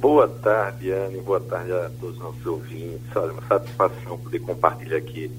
Boa 0.00 0.28
tarde, 0.28 0.92
Anne. 0.92 1.20
Boa 1.20 1.40
tarde 1.40 1.72
a 1.72 1.90
todos 2.00 2.16
os 2.16 2.22
nossos 2.22 2.46
ouvintes. 2.46 3.14
Olha, 3.16 3.32
uma 3.32 3.42
satisfação 3.42 4.18
poder 4.18 4.38
compartilhar 4.40 4.98
aqui 4.98 5.30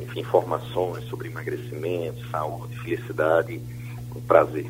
enfim, 0.00 0.20
informações 0.20 1.04
sobre 1.08 1.28
emagrecimento, 1.28 2.26
saúde, 2.30 2.78
felicidade. 2.80 3.60
Um 4.14 4.20
prazer. 4.20 4.66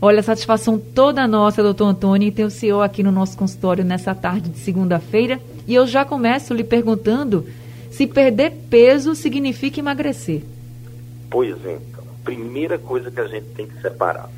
Olha, 0.00 0.22
satisfação 0.22 0.78
toda 0.78 1.26
nossa, 1.26 1.62
doutor 1.62 1.86
Antônio, 1.86 2.28
e 2.28 2.30
ter 2.30 2.44
o 2.44 2.50
senhor 2.50 2.82
aqui 2.82 3.02
no 3.02 3.10
nosso 3.10 3.36
consultório 3.36 3.84
nessa 3.84 4.14
tarde 4.14 4.48
de 4.48 4.58
segunda-feira. 4.58 5.40
E 5.66 5.74
eu 5.74 5.86
já 5.86 6.04
começo 6.04 6.54
lhe 6.54 6.62
perguntando 6.62 7.44
se 7.90 8.06
perder 8.06 8.52
peso 8.70 9.14
significa 9.14 9.80
emagrecer. 9.80 10.42
Pois 11.30 11.56
então, 11.64 12.04
primeira 12.24 12.78
coisa 12.78 13.10
que 13.10 13.20
a 13.20 13.26
gente 13.26 13.48
tem 13.54 13.66
que 13.66 13.80
separar. 13.80 14.30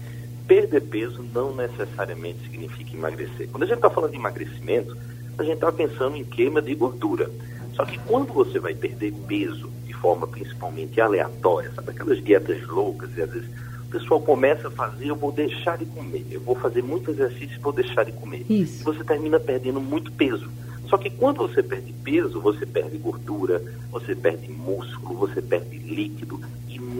Perder 0.46 0.82
peso 0.82 1.24
não 1.32 1.54
necessariamente 1.54 2.40
significa 2.42 2.96
emagrecer. 2.96 3.48
Quando 3.50 3.62
a 3.62 3.66
gente 3.66 3.76
está 3.76 3.90
falando 3.90 4.10
de 4.10 4.16
emagrecimento, 4.16 4.96
a 5.38 5.42
gente 5.42 5.54
está 5.54 5.70
pensando 5.70 6.16
em 6.16 6.24
queima 6.24 6.60
de 6.60 6.74
gordura. 6.74 7.30
Só 7.74 7.84
que 7.84 7.98
quando 8.00 8.32
você 8.32 8.58
vai 8.58 8.74
perder 8.74 9.12
peso 9.26 9.70
de 9.86 9.92
forma 9.94 10.26
principalmente 10.26 11.00
aleatória, 11.00 11.72
sabe 11.74 11.90
aquelas 11.90 12.22
dietas 12.22 12.66
loucas 12.66 13.10
e 13.16 13.22
às 13.22 13.30
vezes 13.30 13.48
o 13.86 13.90
pessoal 13.90 14.20
começa 14.20 14.68
a 14.68 14.70
fazer, 14.70 15.06
eu 15.06 15.16
vou 15.16 15.32
deixar 15.32 15.78
de 15.78 15.86
comer, 15.86 16.24
eu 16.30 16.40
vou 16.40 16.54
fazer 16.54 16.82
muito 16.82 17.10
exercício 17.10 17.56
e 17.56 17.60
vou 17.60 17.72
deixar 17.72 18.04
de 18.04 18.12
comer. 18.12 18.44
Isso. 18.48 18.82
E 18.82 18.84
você 18.84 19.02
termina 19.02 19.40
perdendo 19.40 19.80
muito 19.80 20.12
peso. 20.12 20.48
Só 20.88 20.98
que 20.98 21.08
quando 21.08 21.38
você 21.38 21.62
perde 21.62 21.92
peso, 22.04 22.40
você 22.40 22.66
perde 22.66 22.98
gordura, 22.98 23.62
você 23.90 24.14
perde 24.14 24.50
músculo, 24.50 25.18
você 25.18 25.40
perde 25.40 25.78
líquido 25.78 26.40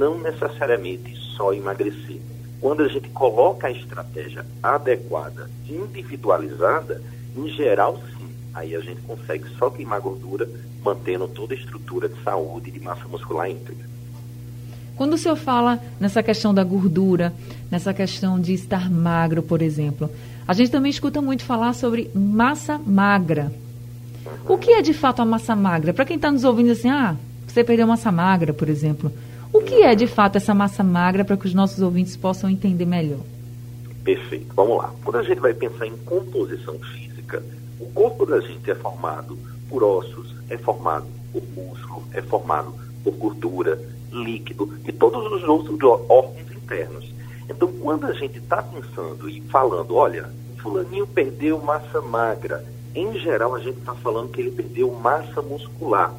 não 0.00 0.18
necessariamente 0.18 1.14
só 1.36 1.52
emagrecer. 1.52 2.18
Quando 2.58 2.82
a 2.82 2.88
gente 2.88 3.10
coloca 3.10 3.66
a 3.66 3.70
estratégia 3.70 4.46
adequada, 4.62 5.50
individualizada, 5.68 7.02
em 7.36 7.48
geral 7.50 8.00
sim, 8.16 8.28
aí 8.54 8.74
a 8.74 8.80
gente 8.80 9.02
consegue 9.02 9.44
só 9.58 9.68
queimar 9.68 10.00
gordura, 10.00 10.48
mantendo 10.82 11.28
toda 11.28 11.52
a 11.52 11.56
estrutura 11.56 12.08
de 12.08 12.20
saúde 12.22 12.70
de 12.70 12.80
massa 12.80 13.06
muscular 13.08 13.50
íntegra. 13.50 13.90
Quando 14.96 15.14
o 15.14 15.18
senhor 15.18 15.36
fala 15.36 15.78
nessa 15.98 16.22
questão 16.22 16.52
da 16.52 16.64
gordura, 16.64 17.33
nessa 17.70 17.92
questão 17.92 18.40
de 18.40 18.55
estar 18.55 18.90
magro, 18.90 19.42
por 19.42 19.60
exemplo, 19.60 20.10
a 20.48 20.55
gente 20.55 20.70
também 20.70 20.90
escuta 20.90 21.20
muito 21.20 21.44
falar 21.44 21.74
sobre 21.74 22.10
massa 22.14 22.78
magra. 22.78 23.52
O 24.48 24.56
que 24.56 24.72
é 24.72 24.83
de 24.83 24.94
fato 24.94 25.20
a 25.20 25.24
massa 25.27 25.55
magra? 25.55 25.92
Para 25.92 26.05
quem 26.06 26.16
está 26.16 26.30
nos 26.30 26.44
ouvindo 26.44 26.72
assim, 26.72 26.89
ah, 26.89 27.16
você 27.46 27.62
perdeu 27.62 27.86
massa 27.86 28.10
magra, 28.10 28.52
por 28.52 28.68
exemplo. 28.68 29.12
O 29.52 29.61
que 29.62 29.83
é 29.83 29.94
de 29.94 30.06
fato 30.06 30.36
essa 30.36 30.55
massa 30.55 30.84
magra 30.84 31.24
para 31.24 31.36
que 31.36 31.46
os 31.46 31.55
nossos 31.55 31.80
ouvintes 31.83 32.16
possam 32.16 32.48
entender 32.48 32.86
melhor? 32.86 33.20
Perfeito, 34.05 34.55
vamos 34.55 34.78
lá. 34.78 34.92
Quando 35.05 35.16
a 35.16 35.22
gente 35.22 35.40
vai 35.40 35.52
pensar 35.52 35.86
em 35.86 35.96
composição 35.98 36.78
física, 36.78 37.42
o 37.78 37.86
corpo 37.86 38.24
da 38.24 38.40
gente 38.40 38.70
é 38.70 38.74
formado 38.74 39.36
por 39.68 39.83
ossos, 39.83 40.34
é 40.48 40.56
formado 40.56 41.06
por 41.33 41.42
músculo, 41.55 42.02
é 42.12 42.22
formado 42.22 42.72
por 43.02 43.12
gordura, 43.14 43.80
líquido 44.12 44.72
e 44.86 44.92
todos 44.92 45.33
os 45.33 45.48
outros 45.48 45.78
órgãos 46.08 46.50
internos. 46.52 47.12
Então, 47.48 47.72
quando 47.80 48.06
a 48.06 48.12
gente 48.12 48.39
está 48.39 48.62
pensando 48.62 49.28
e 49.28 49.40
falando, 49.42 49.96
olha, 49.96 50.30
fulaninho 50.58 51.06
perdeu 51.06 51.58
massa 51.58 52.00
magra, 52.00 52.64
em 52.94 53.18
geral 53.18 53.55
a 53.55 53.60
gente 53.60 53.78
está 53.78 53.94
falando 53.94 54.30
que 54.30 54.40
ele 54.40 54.50
perdeu 54.50 54.92
massa 54.92 55.42
muscular. 55.42 56.14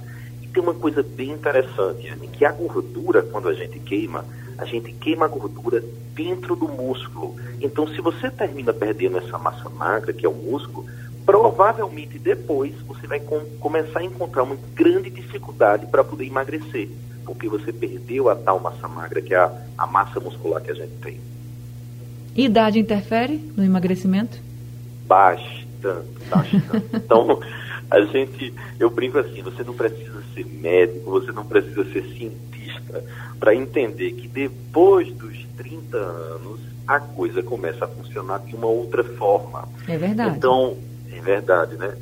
Tem 0.54 0.62
uma 0.62 0.74
coisa 0.74 1.04
bem 1.04 1.32
interessante, 1.32 2.08
Anne, 2.10 2.28
que 2.28 2.46
a 2.46 2.52
gordura, 2.52 3.22
quando 3.22 3.48
a 3.48 3.54
gente 3.54 3.80
queima, 3.80 4.26
a 4.58 4.66
gente 4.66 4.92
queima 4.94 5.26
a 5.26 5.30
gordura 5.30 5.84
dentro 6.14 6.56
do 6.56 6.68
músculo. 6.68 7.36
Então, 7.62 7.88
se 7.88 8.02
você 8.02 8.30
termina 8.30 8.74
perdendo 8.74 9.18
essa 9.18 9.38
massa 9.38 9.70
magra, 9.70 10.12
que 10.12 10.26
é 10.26 10.30
o 10.30 10.34
músculo, 10.34 10.86
provavelmente 11.26 12.20
depois 12.20 12.74
você 12.82 13.08
vai 13.08 13.20
com, 13.20 13.40
começar 13.60 14.00
a 14.00 14.04
encontrar 14.04 14.44
uma 14.44 14.58
grande 14.76 15.10
dificuldade 15.10 15.86
para 15.86 16.04
poder 16.04 16.26
emagrecer 16.26 16.90
porque 17.26 17.48
você 17.48 17.72
perdeu 17.72 18.30
a 18.30 18.36
tal 18.36 18.60
massa 18.60 18.88
magra, 18.88 19.22
que 19.22 19.34
é 19.34 19.38
a, 19.38 19.52
a 19.78 19.88
massa 19.88 20.20
muscular 20.20 20.62
que 20.62 20.72
a 20.72 20.74
gente 20.74 20.94
tem. 21.02 21.20
Idade 22.36 22.80
interfere 22.80 23.38
no 23.56 23.64
emagrecimento? 23.64 24.38
Bastante, 25.06 26.10
bastante. 26.30 26.64
então, 26.94 27.40
a 27.92 28.00
gente, 28.06 28.54
eu 28.80 28.90
brinco 28.90 29.18
assim, 29.18 29.42
você 29.42 29.64
não 29.64 29.74
precisa 29.74 30.24
ser 30.34 30.46
médico, 30.46 31.12
você 31.12 31.32
não 31.34 31.46
precisa 31.46 31.84
ser 31.92 32.04
cientista 32.18 33.04
para 33.38 33.54
entender 33.54 34.14
que 34.14 34.30
depois 34.30 35.14
dos 35.14 35.46
30 35.58 35.98
anos 35.98 36.62
a 36.88 37.02
coisa 37.02 37.44
começa 37.44 37.84
a 37.84 37.88
funcionar 37.90 38.40
de 38.40 38.56
uma 38.56 38.68
outra 38.68 39.04
forma. 39.04 39.68
É 39.90 39.98
verdade. 39.98 40.38
Então, 40.38 40.78
é 41.12 41.20
verdade, 41.20 41.76
né? 41.76 41.98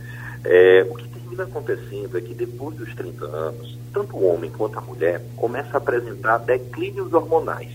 É, 0.46 0.88
o 0.88 0.94
que 0.94 1.08
termina 1.08 1.44
acontecendo 1.44 2.18
é 2.18 2.22
que 2.22 2.36
depois 2.36 2.78
dos 2.78 2.94
30 2.94 3.26
anos, 3.26 3.78
tanto 3.92 4.16
o 4.16 4.32
homem 4.32 4.52
quanto 4.52 4.78
a 4.78 4.82
mulher 4.82 5.22
começa 5.36 5.72
a 5.74 5.78
apresentar 5.78 6.38
declínios 6.38 7.12
hormonais. 7.12 7.72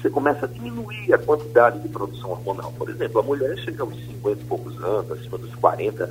Você 0.00 0.10
começa 0.10 0.46
a 0.46 0.48
diminuir 0.48 1.14
a 1.14 1.18
quantidade 1.18 1.78
de 1.78 1.88
produção 1.88 2.30
hormonal. 2.30 2.72
Por 2.72 2.90
exemplo, 2.90 3.20
a 3.20 3.22
mulher 3.22 3.56
chega 3.58 3.84
aos 3.84 3.94
50 3.94 4.40
e 4.40 4.44
poucos 4.46 4.82
anos, 4.82 5.12
acima 5.12 5.38
dos 5.38 5.54
40, 5.54 6.10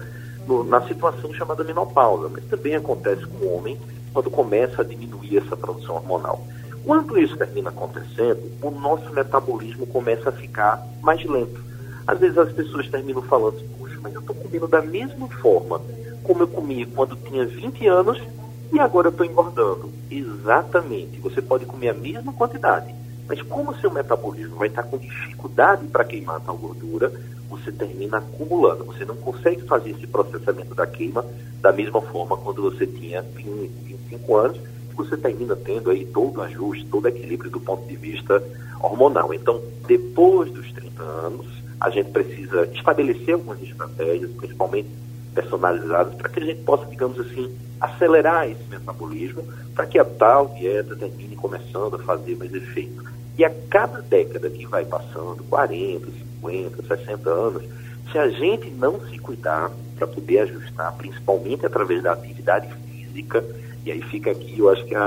no, 0.52 0.64
na 0.66 0.82
situação 0.86 1.34
chamada 1.34 1.64
menopausa, 1.64 2.28
mas 2.28 2.44
também 2.46 2.76
acontece 2.76 3.26
com 3.26 3.46
o 3.46 3.56
homem 3.56 3.80
quando 4.12 4.30
começa 4.30 4.82
a 4.82 4.86
diminuir 4.86 5.38
essa 5.38 5.56
produção 5.56 5.96
hormonal. 5.96 6.46
Quando 6.84 7.18
isso 7.18 7.38
termina 7.38 7.70
acontecendo, 7.70 8.52
o 8.62 8.70
nosso 8.70 9.10
metabolismo 9.14 9.88
começa 9.88 10.30
a 10.30 10.34
ficar 10.34 10.86
mais 11.02 11.24
lento. 11.24 11.64
Às 12.06 12.20
vezes 12.20 12.38
as 12.38 12.52
pessoas 12.52 12.90
terminam 12.90 13.22
falando, 13.22 13.64
puxa, 13.78 13.98
mas 14.02 14.14
eu 14.14 14.20
estou 14.20 14.36
comendo 14.36 14.68
da 14.68 14.82
mesma 14.82 15.28
forma 15.28 15.80
como 16.24 16.44
eu 16.44 16.48
comia 16.48 16.86
quando 16.94 17.16
tinha 17.16 17.46
20 17.46 17.88
anos 17.88 18.22
e 18.74 18.80
agora 18.80 19.08
eu 19.08 19.12
estou 19.12 19.26
engordando. 19.26 19.90
Exatamente. 20.10 21.20
Você 21.20 21.42
pode 21.42 21.66
comer 21.66 21.90
a 21.90 21.94
mesma 21.94 22.34
quantidade, 22.34 22.94
mas 23.28 23.42
como 23.44 23.72
o 23.72 23.80
seu 23.80 23.92
metabolismo 23.92 24.58
vai 24.58 24.68
estar 24.68 24.84
com 24.84 24.98
dificuldade 24.98 25.88
para 25.88 26.04
queimar 26.04 26.42
tal 26.42 26.58
gordura, 26.58 27.14
você 27.52 27.72
termina 27.72 28.18
acumulando. 28.18 28.86
Você 28.86 29.06
não 29.06 29.16
consegue 29.18 29.62
fazer 29.64 29.92
esse 29.92 30.08
processamento 30.08 30.74
da 30.74 30.88
queima 30.88 31.26
da 31.62 31.72
mesma 31.72 32.02
forma 32.02 32.38
quando 32.38 32.62
você 32.64 32.88
tinha 32.88 33.22
20, 33.22 33.70
25 33.84 34.36
anos. 34.36 34.60
Você 34.96 35.18
termina 35.18 35.56
tendo 35.56 35.92
aí 35.92 36.06
todo 36.06 36.38
o 36.38 36.42
ajuste, 36.42 36.86
todo 36.86 37.06
o 37.06 37.08
equilíbrio 37.08 37.52
do 37.52 37.60
ponto 37.60 37.86
de 37.88 37.96
vista 37.96 38.42
hormonal. 38.82 39.34
Então, 39.34 39.62
depois 39.88 40.52
dos 40.52 40.72
30 40.72 41.04
anos, 41.04 41.46
a 41.80 41.90
gente 41.90 42.12
precisa 42.12 42.68
estabelecer 42.74 43.34
algumas 43.34 43.62
estratégias, 43.62 44.32
principalmente 44.32 44.90
personalizadas, 45.34 46.16
para 46.16 46.30
que 46.30 46.40
a 46.40 46.46
gente 46.46 46.62
possa, 46.64 46.86
digamos 46.86 47.20
assim, 47.20 47.56
acelerar 47.80 48.50
esse 48.50 48.64
metabolismo, 48.70 49.44
para 49.74 49.86
que 49.86 49.98
a 49.98 50.06
tal 50.06 50.48
dieta 50.50 50.96
termine 50.96 51.36
começando 51.36 51.96
a 51.96 52.00
fazer 52.00 52.36
mais 52.36 52.54
efeito. 52.54 53.04
E 53.38 53.46
a 53.46 53.52
cada 53.70 54.02
década 54.02 54.50
que 54.50 54.66
vai 54.66 54.86
passando, 54.86 55.44
40, 55.50 56.06
50, 56.42 56.84
60 56.84 57.30
anos, 57.30 57.64
se 58.12 58.18
a 58.18 58.28
gente 58.30 58.70
não 58.72 59.00
se 59.08 59.18
cuidar 59.20 59.72
para 59.96 60.08
poder 60.08 60.40
ajustar, 60.40 60.94
principalmente 60.98 61.66
através 61.66 62.04
da 62.04 62.14
atividade 62.14 62.68
física, 62.86 63.44
e 63.86 63.92
aí 63.92 64.02
fica 64.04 64.32
aqui, 64.32 64.60
eu 64.60 64.70
acho 64.70 64.84
que 64.86 64.96
é 64.96 65.00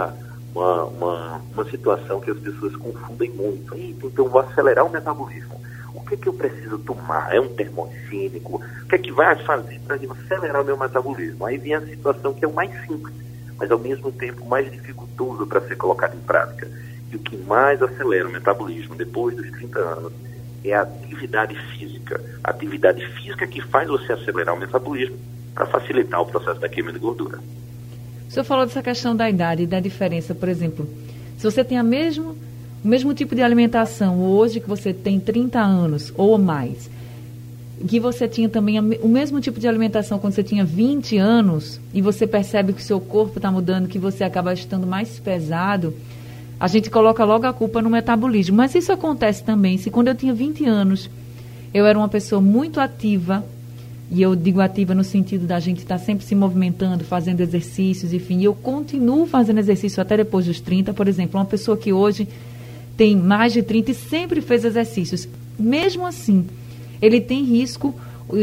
uma, 0.54 0.84
uma, 0.84 1.42
uma 1.52 1.70
situação 1.70 2.20
que 2.20 2.30
as 2.30 2.38
pessoas 2.38 2.74
confundem 2.76 3.30
muito. 3.30 3.76
Então, 3.76 4.28
vou 4.28 4.40
acelerar 4.40 4.86
o 4.86 4.90
metabolismo. 4.90 5.60
O 5.94 6.04
o 6.04 6.06
que, 6.06 6.14
é 6.14 6.18
que 6.18 6.28
eu 6.28 6.34
preciso 6.34 6.78
tomar? 6.80 7.34
É 7.34 7.40
um 7.40 7.48
termogênico? 7.48 8.56
O 8.56 8.88
que 8.88 8.94
é 8.94 8.98
que 8.98 9.10
vai 9.10 9.34
fazer 9.42 9.80
para 9.80 9.96
acelerar 9.96 10.60
o 10.60 10.64
meu 10.64 10.76
metabolismo? 10.76 11.46
Aí 11.46 11.56
vem 11.56 11.74
a 11.74 11.80
situação 11.80 12.34
que 12.34 12.44
é 12.44 12.48
o 12.48 12.52
mais 12.52 12.70
simples, 12.86 13.14
mas 13.56 13.70
ao 13.70 13.78
mesmo 13.78 14.12
tempo 14.12 14.44
mais 14.44 14.70
dificultoso 14.70 15.46
para 15.46 15.62
ser 15.62 15.76
colocado 15.76 16.14
em 16.14 16.20
prática. 16.20 16.70
O 17.14 17.18
que 17.18 17.36
mais 17.36 17.80
acelera 17.80 18.28
o 18.28 18.32
metabolismo 18.32 18.94
depois 18.94 19.36
dos 19.36 19.48
30 19.52 19.78
anos 19.78 20.12
é 20.64 20.74
a 20.74 20.82
atividade 20.82 21.54
física. 21.72 22.20
A 22.42 22.50
atividade 22.50 23.06
física 23.12 23.46
que 23.46 23.60
faz 23.60 23.88
você 23.88 24.12
acelerar 24.12 24.54
o 24.54 24.58
metabolismo 24.58 25.16
para 25.54 25.66
facilitar 25.66 26.20
o 26.20 26.26
processo 26.26 26.60
da 26.60 26.68
queima 26.68 26.92
de 26.92 26.98
gordura. 26.98 27.38
O 28.28 28.32
senhor 28.32 28.44
falou 28.44 28.66
dessa 28.66 28.82
questão 28.82 29.14
da 29.14 29.30
idade 29.30 29.62
e 29.62 29.66
da 29.66 29.78
diferença, 29.78 30.34
por 30.34 30.48
exemplo, 30.48 30.88
se 31.38 31.44
você 31.44 31.62
tem 31.62 31.78
a 31.78 31.82
mesmo, 31.82 32.36
o 32.82 32.88
mesmo 32.88 33.14
tipo 33.14 33.34
de 33.34 33.42
alimentação 33.42 34.20
hoje 34.20 34.58
que 34.58 34.68
você 34.68 34.92
tem 34.92 35.20
30 35.20 35.60
anos 35.60 36.12
ou 36.16 36.36
mais, 36.36 36.90
que 37.86 38.00
você 38.00 38.26
tinha 38.26 38.48
também 38.48 38.80
o 38.80 39.08
mesmo 39.08 39.40
tipo 39.40 39.60
de 39.60 39.68
alimentação 39.68 40.18
quando 40.18 40.32
você 40.32 40.42
tinha 40.42 40.64
20 40.64 41.16
anos 41.18 41.80
e 41.92 42.00
você 42.00 42.26
percebe 42.26 42.72
que 42.72 42.80
o 42.80 42.84
seu 42.84 42.98
corpo 43.00 43.36
está 43.36 43.52
mudando, 43.52 43.88
que 43.88 43.98
você 43.98 44.24
acaba 44.24 44.52
estando 44.52 44.86
mais 44.86 45.18
pesado, 45.20 45.94
a 46.64 46.66
gente 46.66 46.88
coloca 46.88 47.22
logo 47.26 47.46
a 47.46 47.52
culpa 47.52 47.82
no 47.82 47.90
metabolismo. 47.90 48.56
Mas 48.56 48.74
isso 48.74 48.90
acontece 48.90 49.44
também 49.44 49.76
se 49.76 49.90
quando 49.90 50.08
eu 50.08 50.14
tinha 50.14 50.32
20 50.32 50.64
anos 50.64 51.10
eu 51.74 51.84
era 51.84 51.98
uma 51.98 52.08
pessoa 52.08 52.40
muito 52.40 52.80
ativa, 52.80 53.44
e 54.10 54.22
eu 54.22 54.34
digo 54.34 54.62
ativa 54.62 54.94
no 54.94 55.04
sentido 55.04 55.46
da 55.46 55.60
gente 55.60 55.80
estar 55.80 55.98
tá 55.98 56.02
sempre 56.02 56.24
se 56.24 56.34
movimentando, 56.34 57.04
fazendo 57.04 57.42
exercícios, 57.42 58.14
enfim. 58.14 58.38
E 58.38 58.44
eu 58.44 58.54
continuo 58.54 59.26
fazendo 59.26 59.58
exercício 59.58 60.00
até 60.00 60.16
depois 60.16 60.46
dos 60.46 60.58
30. 60.58 60.94
Por 60.94 61.06
exemplo, 61.06 61.38
uma 61.38 61.44
pessoa 61.44 61.76
que 61.76 61.92
hoje 61.92 62.26
tem 62.96 63.14
mais 63.14 63.52
de 63.52 63.62
30 63.62 63.90
e 63.90 63.94
sempre 63.94 64.40
fez 64.40 64.64
exercícios. 64.64 65.28
Mesmo 65.58 66.06
assim, 66.06 66.46
ele 67.02 67.20
tem 67.20 67.44
risco 67.44 67.94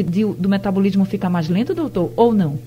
de, 0.07 0.25
do 0.25 0.47
metabolismo 0.47 1.05
ficar 1.05 1.31
mais 1.31 1.49
lento, 1.49 1.73
doutor, 1.73 2.11
ou 2.15 2.31
não? 2.31 2.59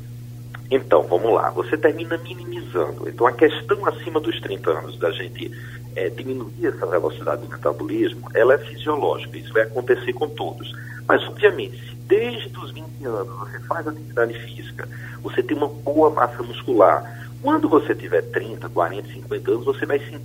Então, 0.71 1.03
vamos 1.03 1.33
lá. 1.33 1.51
Você 1.51 1.77
termina 1.77 2.17
minimizando. 2.19 3.09
Então, 3.09 3.27
a 3.27 3.33
questão 3.33 3.87
acima 3.87 4.21
dos 4.21 4.41
30 4.41 4.71
anos 4.71 4.99
da 4.99 5.11
gente 5.11 5.51
é, 5.95 6.09
diminuir 6.09 6.67
essa 6.67 6.87
velocidade 6.87 7.43
do 7.43 7.49
metabolismo, 7.49 8.29
ela 8.35 8.55
é 8.55 8.59
fisiológica. 8.59 9.39
Isso 9.39 9.53
vai 9.53 9.63
acontecer 9.63 10.13
com 10.13 10.29
todos. 10.29 10.75
Mas, 11.07 11.23
obviamente, 11.29 11.77
se 11.77 11.95
desde 12.07 12.59
os 12.59 12.73
20 12.73 13.05
anos 13.05 13.39
você 13.39 13.61
faz 13.61 13.87
atividade 13.87 14.35
física, 14.41 14.89
você 15.23 15.43
tem 15.43 15.57
uma 15.57 15.69
boa 15.69 16.11
massa 16.11 16.43
muscular, 16.43 17.29
quando 17.43 17.69
você 17.69 17.95
tiver 17.95 18.23
30, 18.23 18.69
40, 18.71 19.09
50 19.09 19.51
anos, 19.51 19.65
você 19.67 19.85
vai 19.85 19.99
sentir 19.99 20.23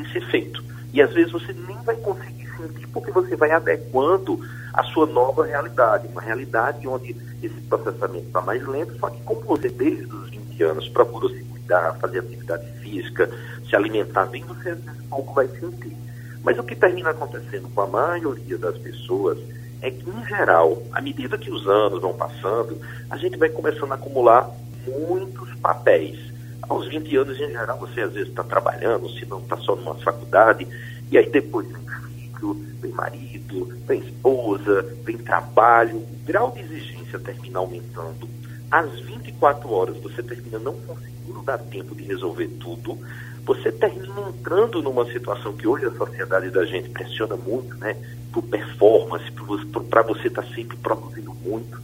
esse 0.00 0.18
efeito. 0.18 0.62
E 0.92 1.02
às 1.02 1.12
vezes 1.12 1.32
você 1.32 1.52
nem 1.52 1.76
vai 1.82 1.96
conseguir 1.96 2.48
sentir 2.56 2.86
porque 2.88 3.10
você 3.10 3.36
vai 3.36 3.50
adequando 3.50 4.40
a 4.72 4.82
sua 4.84 5.06
nova 5.06 5.44
realidade. 5.44 6.08
Uma 6.08 6.22
realidade 6.22 6.86
onde 6.86 7.16
esse 7.42 7.60
processamento 7.62 8.26
está 8.26 8.40
mais 8.40 8.66
lento, 8.66 8.98
só 8.98 9.10
que 9.10 9.20
como 9.22 9.40
você 9.42 9.68
desde 9.68 10.04
os 10.04 10.30
20 10.30 10.62
anos 10.62 10.88
procura 10.88 11.28
se 11.34 11.44
cuidar, 11.44 11.94
fazer 12.00 12.20
atividade 12.20 12.66
física, 12.80 13.30
se 13.68 13.76
alimentar 13.76 14.26
bem, 14.26 14.44
você 14.44 14.70
às 14.70 14.80
vezes 14.80 15.02
pouco 15.08 15.34
vai 15.34 15.48
sentir. 15.48 15.96
Mas 16.42 16.58
o 16.58 16.62
que 16.62 16.76
termina 16.76 17.10
acontecendo 17.10 17.68
com 17.74 17.80
a 17.80 17.86
maioria 17.86 18.56
das 18.56 18.78
pessoas 18.78 19.38
é 19.82 19.90
que, 19.90 20.08
em 20.08 20.24
geral, 20.26 20.82
à 20.92 21.00
medida 21.00 21.36
que 21.36 21.50
os 21.50 21.66
anos 21.66 22.00
vão 22.00 22.14
passando, 22.14 22.80
a 23.10 23.16
gente 23.16 23.36
vai 23.36 23.48
começando 23.48 23.92
a 23.92 23.96
acumular 23.96 24.50
muitos 24.86 25.54
papéis. 25.56 26.25
Aos 26.62 26.88
20 26.88 27.16
anos, 27.16 27.40
em 27.40 27.50
geral, 27.50 27.78
você 27.78 28.00
às 28.00 28.12
vezes 28.12 28.28
está 28.28 28.42
trabalhando, 28.42 29.08
se 29.10 29.24
não 29.26 29.40
está 29.40 29.56
só 29.58 29.76
numa 29.76 29.94
faculdade, 29.96 30.66
e 31.10 31.18
aí 31.18 31.28
depois 31.30 31.66
vem 31.68 31.86
filho, 32.36 32.54
vem 32.80 32.92
marido, 32.92 33.72
vem 33.86 34.00
esposa, 34.00 34.82
vem 35.04 35.18
trabalho, 35.18 35.96
o 35.96 36.08
grau 36.24 36.50
de 36.50 36.60
exigência 36.60 37.18
termina 37.18 37.58
aumentando. 37.58 38.28
Às 38.70 38.98
24 39.00 39.70
horas 39.70 39.96
você 39.98 40.22
termina 40.22 40.58
não 40.58 40.74
conseguindo 40.74 41.42
dar 41.42 41.58
tempo 41.58 41.94
de 41.94 42.02
resolver 42.02 42.48
tudo, 42.60 42.98
você 43.44 43.70
termina 43.70 44.28
entrando 44.28 44.82
numa 44.82 45.06
situação 45.12 45.52
que 45.56 45.68
hoje 45.68 45.86
a 45.86 45.92
sociedade 45.92 46.50
da 46.50 46.64
gente 46.64 46.90
pressiona 46.90 47.36
muito, 47.36 47.76
né? 47.76 47.96
Por 48.32 48.42
performance, 48.42 49.24
para 49.88 50.02
você 50.02 50.26
estar 50.26 50.42
tá 50.42 50.48
sempre 50.52 50.76
produzindo 50.78 51.32
muito. 51.32 51.80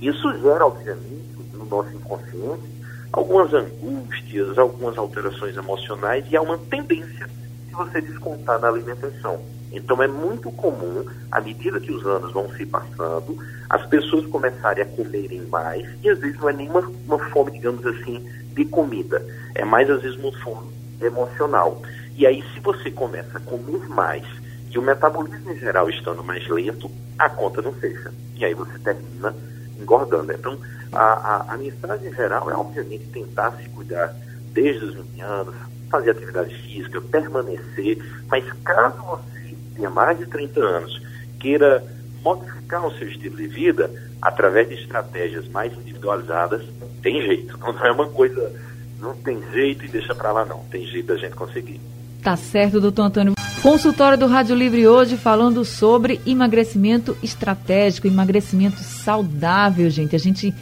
Isso 0.00 0.30
gera, 0.42 0.66
obviamente, 0.66 1.38
no 1.54 1.64
nosso 1.64 1.90
inconsciente, 1.90 2.75
algumas 3.12 3.52
angústias, 3.52 4.58
algumas 4.58 4.96
alterações 4.98 5.56
emocionais 5.56 6.24
e 6.30 6.36
há 6.36 6.42
uma 6.42 6.58
tendência 6.58 7.28
de 7.66 7.74
você 7.74 8.00
descontar 8.00 8.58
na 8.60 8.68
alimentação. 8.68 9.40
Então 9.72 10.02
é 10.02 10.08
muito 10.08 10.50
comum, 10.52 11.04
à 11.30 11.40
medida 11.40 11.80
que 11.80 11.92
os 11.92 12.06
anos 12.06 12.32
vão 12.32 12.48
se 12.54 12.64
passando, 12.64 13.36
as 13.68 13.84
pessoas 13.86 14.26
começarem 14.26 14.82
a 14.82 14.86
comerem 14.86 15.42
mais 15.42 15.86
e 16.02 16.08
às 16.08 16.18
vezes 16.18 16.38
não 16.38 16.48
é 16.48 16.52
nenhuma 16.52 16.80
uma 17.06 17.18
fome, 17.30 17.52
digamos 17.52 17.84
assim, 17.86 18.24
de 18.54 18.64
comida. 18.64 19.22
É 19.54 19.64
mais 19.64 19.90
às 19.90 20.02
vezes 20.02 20.18
uma 20.18 20.32
fome 20.38 20.70
emocional. 21.00 21.82
E 22.16 22.26
aí, 22.26 22.42
se 22.54 22.60
você 22.60 22.90
começa 22.90 23.36
a 23.36 23.40
comer 23.40 23.86
mais 23.88 24.24
e 24.70 24.78
o 24.78 24.82
metabolismo 24.82 25.52
em 25.52 25.58
geral 25.58 25.88
estando 25.90 26.24
mais 26.24 26.46
lento, 26.48 26.90
a 27.18 27.28
conta 27.28 27.60
não 27.60 27.72
fecha. 27.74 28.12
E 28.34 28.44
aí 28.44 28.54
você 28.54 28.78
termina 28.78 29.34
engordando. 29.78 30.32
Então, 30.32 30.58
a, 30.92 31.02
a, 31.02 31.54
a 31.54 31.56
mensagem 31.56 32.12
geral 32.12 32.50
é, 32.50 32.54
obviamente, 32.54 33.06
tentar 33.06 33.52
se 33.52 33.68
cuidar 33.70 34.14
desde 34.52 34.84
os 34.84 34.94
20 34.94 35.20
anos, 35.20 35.54
fazer 35.90 36.10
atividade 36.10 36.54
física, 36.62 37.00
permanecer, 37.00 37.98
mas 38.28 38.44
caso 38.64 38.96
você 39.02 39.54
tenha 39.74 39.90
mais 39.90 40.18
de 40.18 40.26
30 40.26 40.60
anos, 40.60 41.02
queira 41.38 41.84
modificar 42.22 42.84
o 42.86 42.98
seu 42.98 43.08
estilo 43.08 43.36
de 43.36 43.46
vida 43.46 43.90
através 44.20 44.68
de 44.68 44.74
estratégias 44.74 45.46
mais 45.48 45.72
individualizadas, 45.72 46.62
tem 47.02 47.20
jeito. 47.22 47.56
Não 47.60 47.84
é 47.84 47.92
uma 47.92 48.08
coisa 48.08 48.52
não 49.00 49.14
tem 49.14 49.40
jeito 49.52 49.84
e 49.84 49.88
deixa 49.88 50.14
para 50.14 50.32
lá 50.32 50.44
não. 50.44 50.60
Tem 50.70 50.86
jeito 50.86 51.06
da 51.06 51.16
gente 51.16 51.34
conseguir. 51.34 51.80
Tá 52.22 52.36
certo, 52.36 52.80
doutor 52.80 53.02
Antônio. 53.02 53.34
Consultório 53.62 54.18
do 54.18 54.26
Rádio 54.26 54.56
Livre 54.56 54.86
hoje 54.86 55.16
falando 55.16 55.64
sobre 55.64 56.20
emagrecimento 56.26 57.16
estratégico, 57.22 58.06
emagrecimento 58.06 58.78
saudável, 58.80 59.88
gente. 59.90 60.16
A 60.16 60.18
gente 60.18 60.54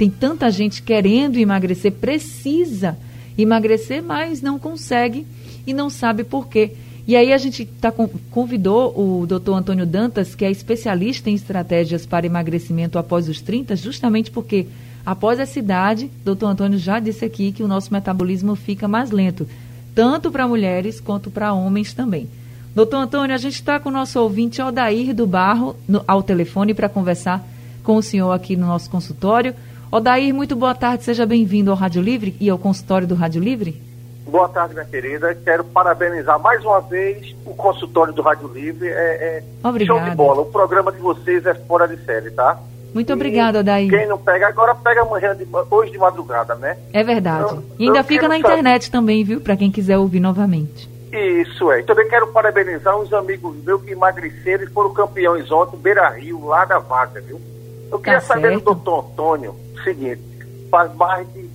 tem 0.00 0.08
tanta 0.08 0.50
gente 0.50 0.80
querendo 0.80 1.36
emagrecer, 1.36 1.92
precisa 1.92 2.96
emagrecer, 3.36 4.02
mas 4.02 4.40
não 4.40 4.58
consegue 4.58 5.26
e 5.66 5.74
não 5.74 5.90
sabe 5.90 6.24
por 6.24 6.48
quê. 6.48 6.72
E 7.06 7.14
aí 7.14 7.34
a 7.34 7.36
gente 7.36 7.66
tá, 7.66 7.92
convidou 8.30 8.98
o 8.98 9.26
doutor 9.26 9.56
Antônio 9.56 9.84
Dantas, 9.84 10.34
que 10.34 10.42
é 10.42 10.50
especialista 10.50 11.28
em 11.28 11.34
estratégias 11.34 12.06
para 12.06 12.24
emagrecimento 12.24 12.98
após 12.98 13.28
os 13.28 13.42
30, 13.42 13.76
justamente 13.76 14.30
porque 14.30 14.66
Após 15.04 15.38
essa 15.40 15.58
idade, 15.58 16.10
doutor 16.22 16.48
Antônio 16.48 16.78
já 16.78 17.00
disse 17.00 17.24
aqui 17.24 17.52
que 17.52 17.62
o 17.62 17.68
nosso 17.68 17.92
metabolismo 17.92 18.54
fica 18.54 18.86
mais 18.86 19.10
lento, 19.10 19.48
tanto 19.94 20.30
para 20.30 20.46
mulheres 20.46 21.00
quanto 21.00 21.30
para 21.30 21.54
homens 21.54 21.94
também. 21.94 22.28
Doutor 22.74 22.98
Antônio, 22.98 23.34
a 23.34 23.38
gente 23.38 23.54
está 23.54 23.80
com 23.80 23.88
o 23.88 23.92
nosso 23.92 24.20
ouvinte 24.20 24.60
Odair 24.60 25.14
do 25.14 25.26
Barro 25.26 25.74
no, 25.88 26.04
ao 26.06 26.22
telefone 26.22 26.74
para 26.74 26.86
conversar 26.86 27.42
com 27.82 27.96
o 27.96 28.02
senhor 28.02 28.30
aqui 28.30 28.56
no 28.56 28.66
nosso 28.66 28.90
consultório. 28.90 29.54
Odair, 29.92 30.32
muito 30.32 30.54
boa 30.54 30.72
tarde, 30.72 31.02
seja 31.02 31.26
bem-vindo 31.26 31.68
ao 31.68 31.76
Rádio 31.76 32.00
Livre 32.00 32.36
e 32.40 32.48
ao 32.48 32.56
consultório 32.56 33.08
do 33.08 33.16
Rádio 33.16 33.42
Livre. 33.42 33.82
Boa 34.24 34.48
tarde, 34.48 34.72
minha 34.72 34.86
querida. 34.86 35.34
Quero 35.34 35.64
parabenizar 35.64 36.38
mais 36.38 36.64
uma 36.64 36.80
vez 36.80 37.34
o 37.44 37.52
consultório 37.54 38.12
do 38.12 38.22
Rádio 38.22 38.46
Livre. 38.46 38.86
É, 38.86 39.42
é 39.64 39.84
show 39.84 39.98
de 39.98 40.10
bola. 40.12 40.42
O 40.42 40.46
programa 40.46 40.92
de 40.92 41.00
vocês 41.00 41.44
é 41.44 41.54
fora 41.54 41.88
de 41.88 41.96
série, 42.04 42.30
tá? 42.30 42.56
Muito 42.94 43.12
obrigada, 43.12 43.64
Daí. 43.64 43.88
Quem 43.88 44.06
não 44.06 44.16
pega 44.16 44.46
agora, 44.46 44.76
pega 44.76 45.02
amanhã, 45.02 45.34
de, 45.34 45.44
hoje 45.68 45.90
de 45.90 45.98
madrugada, 45.98 46.54
né? 46.54 46.76
É 46.92 47.02
verdade. 47.02 47.54
Eu, 47.54 47.64
e 47.76 47.86
ainda 47.86 48.04
fica 48.04 48.28
na 48.28 48.36
saber. 48.36 48.46
internet 48.46 48.90
também, 48.92 49.24
viu? 49.24 49.40
Para 49.40 49.56
quem 49.56 49.72
quiser 49.72 49.98
ouvir 49.98 50.20
novamente. 50.20 50.88
Isso 51.12 51.68
é. 51.72 51.82
Também 51.82 52.08
quero 52.08 52.28
parabenizar 52.28 52.96
uns 52.96 53.12
amigos 53.12 53.56
meus 53.64 53.82
que 53.82 53.90
emagreceram 53.90 54.62
e 54.62 54.68
foram 54.68 54.92
campeões 54.92 55.50
ontem, 55.50 55.76
Beira 55.78 56.08
Rio, 56.10 56.46
lá 56.46 56.64
da 56.64 56.78
vaga, 56.78 57.20
viu? 57.20 57.40
Eu 57.90 57.98
tá 57.98 58.04
queria 58.04 58.20
saber 58.20 58.52
do 58.52 58.60
doutor 58.60 59.04
Antônio 59.04 59.69
seguinte: 59.82 60.22
faz 60.70 60.94
mais 60.94 61.26
de 61.32 61.48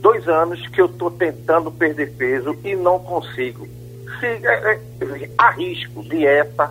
dois 0.00 0.26
anos 0.28 0.66
que 0.68 0.80
eu 0.80 0.86
estou 0.86 1.10
tentando 1.10 1.70
perder 1.70 2.12
peso 2.12 2.56
e 2.64 2.74
não 2.76 2.98
consigo. 2.98 3.66
Se, 4.20 4.26
é, 4.26 4.74
é, 4.74 5.30
arrisco 5.36 6.02
dieta, 6.04 6.70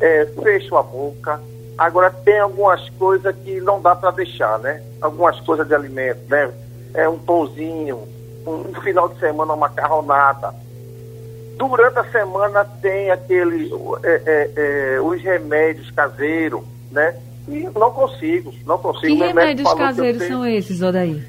é, 0.00 0.26
fecho 0.42 0.76
a 0.76 0.82
boca, 0.82 1.40
Agora 1.78 2.10
tem 2.10 2.38
algumas 2.38 2.88
coisas 2.90 3.34
que 3.36 3.60
não 3.60 3.80
dá 3.80 3.96
para 3.96 4.10
deixar, 4.10 4.58
né? 4.58 4.82
Algumas 5.00 5.40
coisas 5.40 5.66
de 5.66 5.74
alimento, 5.74 6.20
né? 6.28 6.50
É 6.94 7.08
um 7.08 7.18
pãozinho, 7.18 8.06
um, 8.46 8.74
final 8.82 9.08
de 9.08 9.18
semana 9.18 9.54
uma 9.54 9.68
macarronada. 9.68 10.54
Durante 11.56 11.98
a 11.98 12.04
semana 12.04 12.64
tem 12.80 13.10
aquele 13.10 13.70
é, 14.02 14.22
é, 14.26 14.50
é, 14.56 15.00
os 15.00 15.22
remédios 15.22 15.90
caseiros, 15.90 16.62
né? 16.90 17.16
E 17.48 17.68
não 17.74 17.90
consigo, 17.90 18.52
não 18.64 18.78
consigo. 18.78 19.06
Que 19.06 19.14
remédios 19.14 19.72
caseiros 19.74 20.26
são 20.26 20.46
esses, 20.46 20.80
Odaí? 20.80 21.22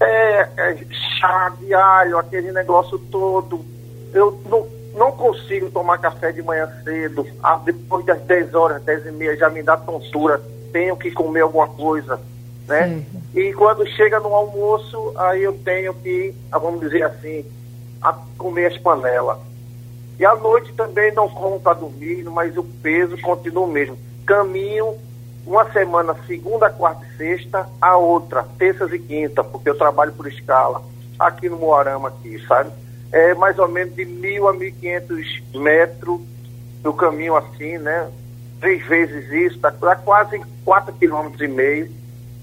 É, 0.00 0.48
é, 0.56 0.78
chá 1.18 1.52
de 1.60 1.72
alho, 1.74 2.18
aquele 2.18 2.52
negócio 2.52 2.98
todo. 3.10 3.64
Eu 4.12 4.40
não 4.48 4.66
não 4.94 5.12
consigo 5.12 5.70
tomar 5.70 5.98
café 5.98 6.32
de 6.32 6.42
manhã 6.42 6.68
cedo. 6.84 7.26
Ah, 7.42 7.60
depois 7.64 8.04
das 8.04 8.20
10 8.22 8.54
horas, 8.54 8.82
10 8.82 9.06
e 9.06 9.12
meia, 9.12 9.36
já 9.36 9.48
me 9.48 9.62
dá 9.62 9.76
tontura. 9.76 10.40
Tenho 10.72 10.96
que 10.96 11.10
comer 11.10 11.40
alguma 11.40 11.68
coisa, 11.68 12.20
né? 12.66 13.02
E 13.34 13.52
quando 13.52 13.86
chega 13.90 14.20
no 14.20 14.34
almoço, 14.34 15.12
aí 15.16 15.42
eu 15.42 15.52
tenho 15.64 15.94
que, 15.94 16.34
ah, 16.50 16.58
vamos 16.58 16.80
dizer 16.80 17.02
assim, 17.04 17.44
comer 18.36 18.66
as 18.66 18.78
panelas. 18.78 19.38
E 20.18 20.24
à 20.24 20.34
noite 20.34 20.72
também 20.74 21.12
não 21.14 21.28
como 21.28 21.58
para 21.58 21.78
dormir, 21.78 22.24
mas 22.24 22.56
o 22.56 22.62
peso 22.62 23.16
continua 23.22 23.64
o 23.64 23.70
mesmo. 23.70 23.98
Caminho 24.26 24.96
uma 25.46 25.70
semana, 25.72 26.14
segunda, 26.26 26.70
quarta 26.70 27.04
e 27.04 27.16
sexta, 27.16 27.68
a 27.80 27.96
outra, 27.96 28.44
terças 28.58 28.92
e 28.92 28.98
quinta, 28.98 29.42
porque 29.42 29.70
eu 29.70 29.78
trabalho 29.78 30.12
por 30.12 30.26
escala 30.26 30.82
aqui 31.18 31.48
no 31.48 31.58
Moarama, 31.58 32.08
aqui, 32.08 32.42
sabe? 32.46 32.70
É 33.12 33.34
mais 33.34 33.58
ou 33.58 33.68
menos 33.68 33.94
de 33.94 34.04
mil 34.04 34.48
a 34.48 34.52
mil 34.52 34.72
quinhentos 34.72 35.42
metros 35.54 36.20
do 36.82 36.92
caminho 36.94 37.36
assim, 37.36 37.78
né? 37.78 38.10
Três 38.60 38.86
vezes 38.86 39.30
isso, 39.30 39.58
dá, 39.58 39.72
quase 39.96 40.40
quatro 40.64 40.94
quilômetros 40.94 41.40
e 41.40 41.48
meio. 41.48 41.90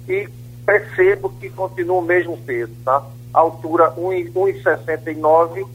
E 0.07 0.27
percebo 0.65 1.29
que 1.29 1.49
continua 1.49 1.99
o 1.99 2.01
mesmo 2.01 2.37
peso, 2.37 2.73
tá? 2.83 3.03
Altura 3.33 3.91
1,69 3.91 5.67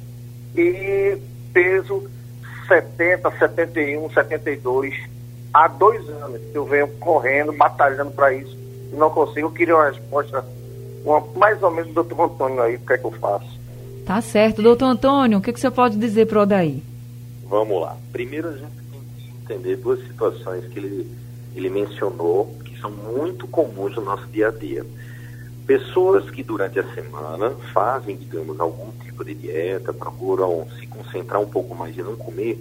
e 0.56 1.18
peso 1.52 2.08
70, 2.68 3.30
71, 3.38 4.10
72. 4.10 5.11
Há 5.52 5.68
dois 5.68 6.08
anos 6.08 6.40
que 6.50 6.56
eu 6.56 6.64
venho 6.64 6.88
correndo, 6.98 7.52
batalhando 7.52 8.10
para 8.12 8.32
isso 8.32 8.56
e 8.92 8.96
não 8.96 9.10
consigo. 9.10 9.48
Eu 9.48 9.52
queria 9.52 9.76
uma 9.76 9.90
resposta, 9.90 10.44
uma, 11.04 11.20
mais 11.36 11.62
ou 11.62 11.70
menos 11.70 11.92
do 11.92 12.02
doutor 12.02 12.24
Antônio 12.24 12.62
aí, 12.62 12.76
o 12.76 12.80
que 12.80 12.92
é 12.92 12.98
que 12.98 13.04
eu 13.04 13.12
faço. 13.12 13.60
Tá 14.06 14.20
certo. 14.20 14.62
Doutor 14.62 14.86
Antônio, 14.86 15.38
o 15.38 15.42
que, 15.42 15.50
é 15.50 15.52
que 15.52 15.60
você 15.60 15.70
pode 15.70 15.96
dizer 15.96 16.26
para 16.26 16.38
o 16.38 16.42
Odaí? 16.42 16.82
Vamos 17.46 17.80
lá. 17.80 17.96
Primeiro 18.12 18.48
a 18.48 18.52
gente 18.52 18.72
tem 18.90 19.00
que 19.16 19.52
entender 19.52 19.76
duas 19.76 20.00
situações 20.06 20.66
que 20.68 20.78
ele, 20.78 21.10
ele 21.54 21.70
mencionou, 21.70 22.46
que 22.64 22.80
são 22.80 22.90
muito 22.90 23.46
comuns 23.46 23.94
no 23.94 24.02
nosso 24.02 24.26
dia 24.28 24.48
a 24.48 24.50
dia. 24.50 24.84
Pessoas 25.66 26.28
que 26.30 26.42
durante 26.42 26.80
a 26.80 26.94
semana 26.94 27.50
fazem, 27.72 28.16
digamos, 28.16 28.58
algum 28.58 28.90
tipo 29.04 29.24
de 29.24 29.34
dieta, 29.34 29.92
procuram 29.92 30.66
se 30.80 30.86
concentrar 30.86 31.40
um 31.40 31.48
pouco 31.48 31.74
mais 31.74 31.96
e 31.96 32.02
não 32.02 32.16
comer 32.16 32.58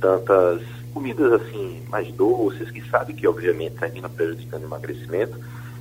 tantas 0.00 0.62
comidas 0.94 1.32
assim 1.32 1.82
mais 1.90 2.10
doces, 2.12 2.70
que 2.70 2.80
sabe 2.88 3.12
que 3.12 3.26
obviamente 3.26 3.74
termina 3.74 4.08
prejudicando 4.08 4.62
o 4.62 4.66
emagrecimento, 4.66 5.38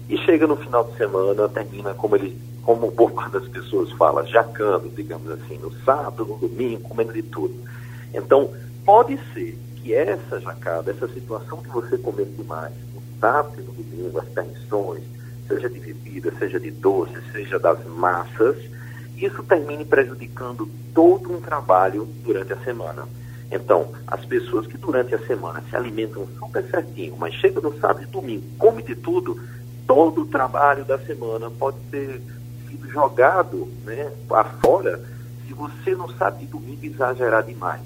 e 0.09 0.17
chega 0.17 0.47
no 0.47 0.57
final 0.57 0.83
de 0.83 0.97
semana, 0.97 1.47
termina 1.47 1.93
como 1.93 2.15
ele, 2.15 2.37
como 2.63 2.91
boa 2.91 3.11
parte 3.11 3.33
das 3.33 3.47
pessoas 3.47 3.91
fala, 3.91 4.25
jacando, 4.25 4.89
digamos 4.89 5.29
assim, 5.31 5.57
no 5.59 5.71
sábado, 5.83 6.25
no 6.25 6.37
domingo, 6.37 6.89
comendo 6.89 7.13
de 7.13 7.21
tudo. 7.21 7.53
Então, 8.13 8.51
pode 8.83 9.17
ser 9.33 9.57
que 9.75 9.93
essa 9.93 10.39
jacada, 10.39 10.91
essa 10.91 11.07
situação 11.07 11.61
que 11.61 11.69
você 11.69 11.97
comeu 11.97 12.25
demais, 12.25 12.73
no 12.93 13.01
sábado 13.19 13.55
e 13.59 13.61
no 13.61 13.71
domingo, 13.71 14.19
as 14.19 14.27
permissões, 14.29 15.03
seja 15.47 15.69
de 15.69 15.79
bebida, 15.79 16.33
seja 16.37 16.59
de 16.59 16.71
doce, 16.71 17.13
seja 17.31 17.59
das 17.59 17.85
massas, 17.85 18.57
isso 19.17 19.43
termine 19.43 19.85
prejudicando 19.85 20.67
todo 20.93 21.31
um 21.31 21.39
trabalho 21.39 22.07
durante 22.23 22.53
a 22.53 22.57
semana. 22.57 23.07
Então, 23.53 23.93
as 24.07 24.25
pessoas 24.25 24.65
que 24.65 24.79
durante 24.79 25.13
a 25.13 25.19
semana 25.27 25.63
se 25.69 25.75
alimentam 25.75 26.27
super 26.39 26.63
certinho, 26.71 27.15
mas 27.15 27.35
chega 27.35 27.61
no 27.61 27.77
sábado 27.79 28.01
e 28.01 28.07
domingo, 28.07 28.43
come 28.57 28.81
de 28.81 28.95
tudo, 28.95 29.39
todo 29.85 30.21
o 30.21 30.25
trabalho 30.25 30.83
da 30.83 30.97
semana 30.97 31.51
pode 31.51 31.77
ter 31.91 32.19
sido 32.67 32.89
jogado 32.89 33.67
né, 33.85 34.11
afora 34.31 34.99
se 35.45 35.53
você 35.53 35.93
no 35.93 36.11
sábado 36.13 36.41
e 36.41 36.47
domingo 36.47 36.83
exagerar 36.83 37.43
demais. 37.43 37.83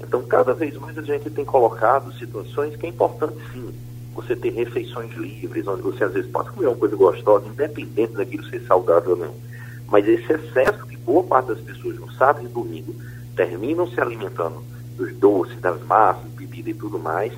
Então, 0.00 0.22
cada 0.22 0.54
vez 0.54 0.76
mais 0.76 0.96
a 0.96 1.02
gente 1.02 1.28
tem 1.30 1.44
colocado 1.44 2.12
situações 2.12 2.76
que 2.76 2.86
é 2.86 2.88
importante 2.88 3.36
sim 3.52 3.74
você 4.14 4.36
ter 4.36 4.50
refeições 4.50 5.12
livres, 5.16 5.66
onde 5.66 5.82
você 5.82 6.04
às 6.04 6.12
vezes 6.12 6.30
pode 6.30 6.50
comer 6.50 6.68
uma 6.68 6.76
coisa 6.76 6.94
gostosa, 6.94 7.48
independente 7.48 8.12
daquilo 8.12 8.44
ser 8.44 8.60
saudável 8.62 9.12
ou 9.12 9.16
não. 9.16 9.34
Mas 9.88 10.06
esse 10.06 10.32
excesso 10.32 10.86
que 10.86 10.96
boa 10.96 11.24
parte 11.24 11.48
das 11.48 11.60
pessoas 11.60 11.98
no 11.98 12.12
sábado 12.12 12.44
e 12.44 12.48
domingo 12.48 12.94
terminam 13.34 13.88
se 13.88 14.00
alimentando 14.00 14.77
dos 14.98 15.14
doces, 15.14 15.58
das 15.60 15.80
massas, 15.84 16.28
bebida 16.32 16.68
e 16.68 16.74
tudo 16.74 16.98
mais, 16.98 17.32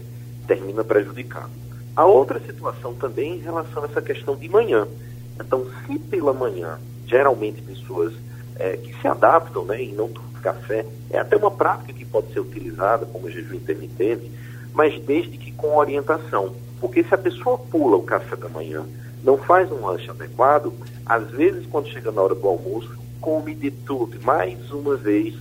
termina 0.49 0.83
prejudicando. 0.83 1.51
A 1.95 2.07
outra 2.07 2.41
situação 2.41 2.95
também 2.95 3.35
em 3.35 3.39
relação 3.39 3.85
a 3.85 3.87
essa 3.87 4.01
questão 4.01 4.35
de 4.35 4.49
manhã. 4.49 4.89
Então, 5.39 5.67
se 5.87 5.99
pela 5.99 6.33
manhã, 6.33 6.79
geralmente 7.07 7.61
pessoas 7.63 8.15
é, 8.57 8.77
que 8.77 8.99
se 9.01 9.07
adaptam 9.07 9.65
né, 9.65 9.83
e 9.83 9.93
não 9.93 10.09
tomam 10.09 10.31
café, 10.41 10.87
é 11.11 11.19
até 11.19 11.37
uma 11.37 11.51
prática 11.51 11.93
que 11.93 12.05
pode 12.05 12.33
ser 12.33 12.41
utilizada 12.41 13.05
como 13.07 13.31
jejum 13.31 13.55
intermitente, 13.55 14.31
mas 14.73 14.99
desde 15.03 15.37
que 15.37 15.53
com 15.53 15.77
orientação. 15.77 16.55
Porque 16.81 17.05
se 17.05 17.15
a 17.15 17.19
pessoa 17.19 17.59
pula 17.59 17.97
o 17.97 18.03
café 18.03 18.37
da 18.37 18.49
manhã, 18.49 18.87
não 19.23 19.37
faz 19.37 19.71
um 19.71 19.85
lanche 19.85 20.11
adequado, 20.11 20.73
às 21.05 21.29
vezes 21.31 21.67
quando 21.67 21.89
chega 21.89 22.11
na 22.11 22.23
hora 22.23 22.35
do 22.35 22.49
almoço, 22.49 22.91
come 23.21 23.55
de 23.55 23.71
tudo. 23.71 24.19
Mais 24.25 24.71
uma 24.71 24.97
vez, 24.97 25.35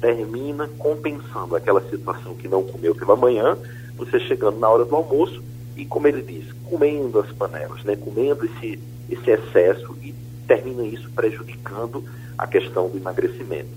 termina 0.00 0.68
compensando 0.78 1.56
aquela 1.56 1.80
situação 1.88 2.34
que 2.34 2.48
não 2.48 2.62
comeu 2.62 2.94
pela 2.94 3.16
manhã, 3.16 3.56
você 3.96 4.18
chegando 4.20 4.58
na 4.58 4.68
hora 4.68 4.84
do 4.84 4.94
almoço 4.94 5.42
e, 5.76 5.84
como 5.84 6.06
ele 6.06 6.22
diz, 6.22 6.52
comendo 6.68 7.20
as 7.20 7.30
panelas, 7.32 7.82
né? 7.84 7.96
comendo 7.96 8.44
esse, 8.44 8.78
esse 9.10 9.30
excesso 9.30 9.96
e 10.02 10.14
termina 10.46 10.84
isso 10.84 11.10
prejudicando 11.10 12.04
a 12.36 12.46
questão 12.46 12.88
do 12.88 12.96
emagrecimento. 12.96 13.68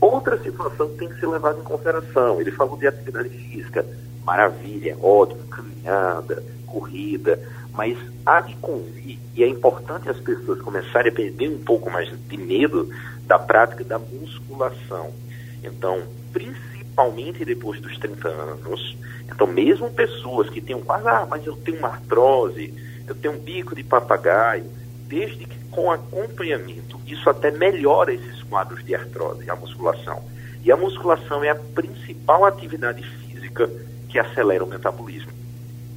Outra 0.00 0.40
situação 0.42 0.88
que 0.90 0.98
tem 0.98 1.08
que 1.08 1.18
ser 1.18 1.26
levada 1.26 1.58
em 1.58 1.64
consideração, 1.64 2.40
ele 2.40 2.52
falou 2.52 2.76
de 2.76 2.86
atividade 2.86 3.28
física, 3.30 3.84
maravilha, 4.24 4.96
ótimo, 5.02 5.42
caminhada, 5.48 6.42
corrida, 6.66 7.40
mas 7.72 7.96
há 8.24 8.40
de 8.40 8.54
convir, 8.56 9.18
e 9.34 9.42
é 9.42 9.48
importante 9.48 10.08
as 10.08 10.18
pessoas 10.18 10.60
começarem 10.60 11.10
a 11.10 11.14
perder 11.14 11.48
um 11.48 11.58
pouco 11.58 11.90
mais 11.90 12.08
de 12.28 12.36
medo 12.36 12.88
da 13.26 13.38
prática 13.38 13.84
da 13.84 13.98
musculação. 13.98 15.12
Então, 15.62 16.02
principalmente 16.32 17.44
depois 17.44 17.80
dos 17.80 17.96
30 17.98 18.28
anos, 18.28 18.96
então 19.26 19.46
mesmo 19.46 19.90
pessoas 19.90 20.48
que 20.50 20.60
tenham 20.60 20.80
quase, 20.80 21.06
ah, 21.08 21.26
mas 21.28 21.46
eu 21.46 21.56
tenho 21.56 21.78
uma 21.78 21.88
artrose, 21.88 22.74
eu 23.06 23.14
tenho 23.14 23.34
um 23.34 23.38
bico 23.38 23.74
de 23.74 23.82
papagaio, 23.82 24.64
desde 25.06 25.44
que 25.44 25.58
com 25.70 25.90
acompanhamento, 25.90 27.00
isso 27.06 27.30
até 27.30 27.50
melhora 27.50 28.12
esses 28.12 28.42
quadros 28.42 28.84
de 28.84 28.94
artrose, 28.94 29.48
a 29.48 29.54
musculação. 29.54 30.22
E 30.64 30.72
a 30.72 30.76
musculação 30.76 31.44
é 31.44 31.50
a 31.50 31.54
principal 31.54 32.44
atividade 32.44 33.02
física 33.02 33.70
que 34.08 34.18
acelera 34.18 34.64
o 34.64 34.66
metabolismo. 34.66 35.30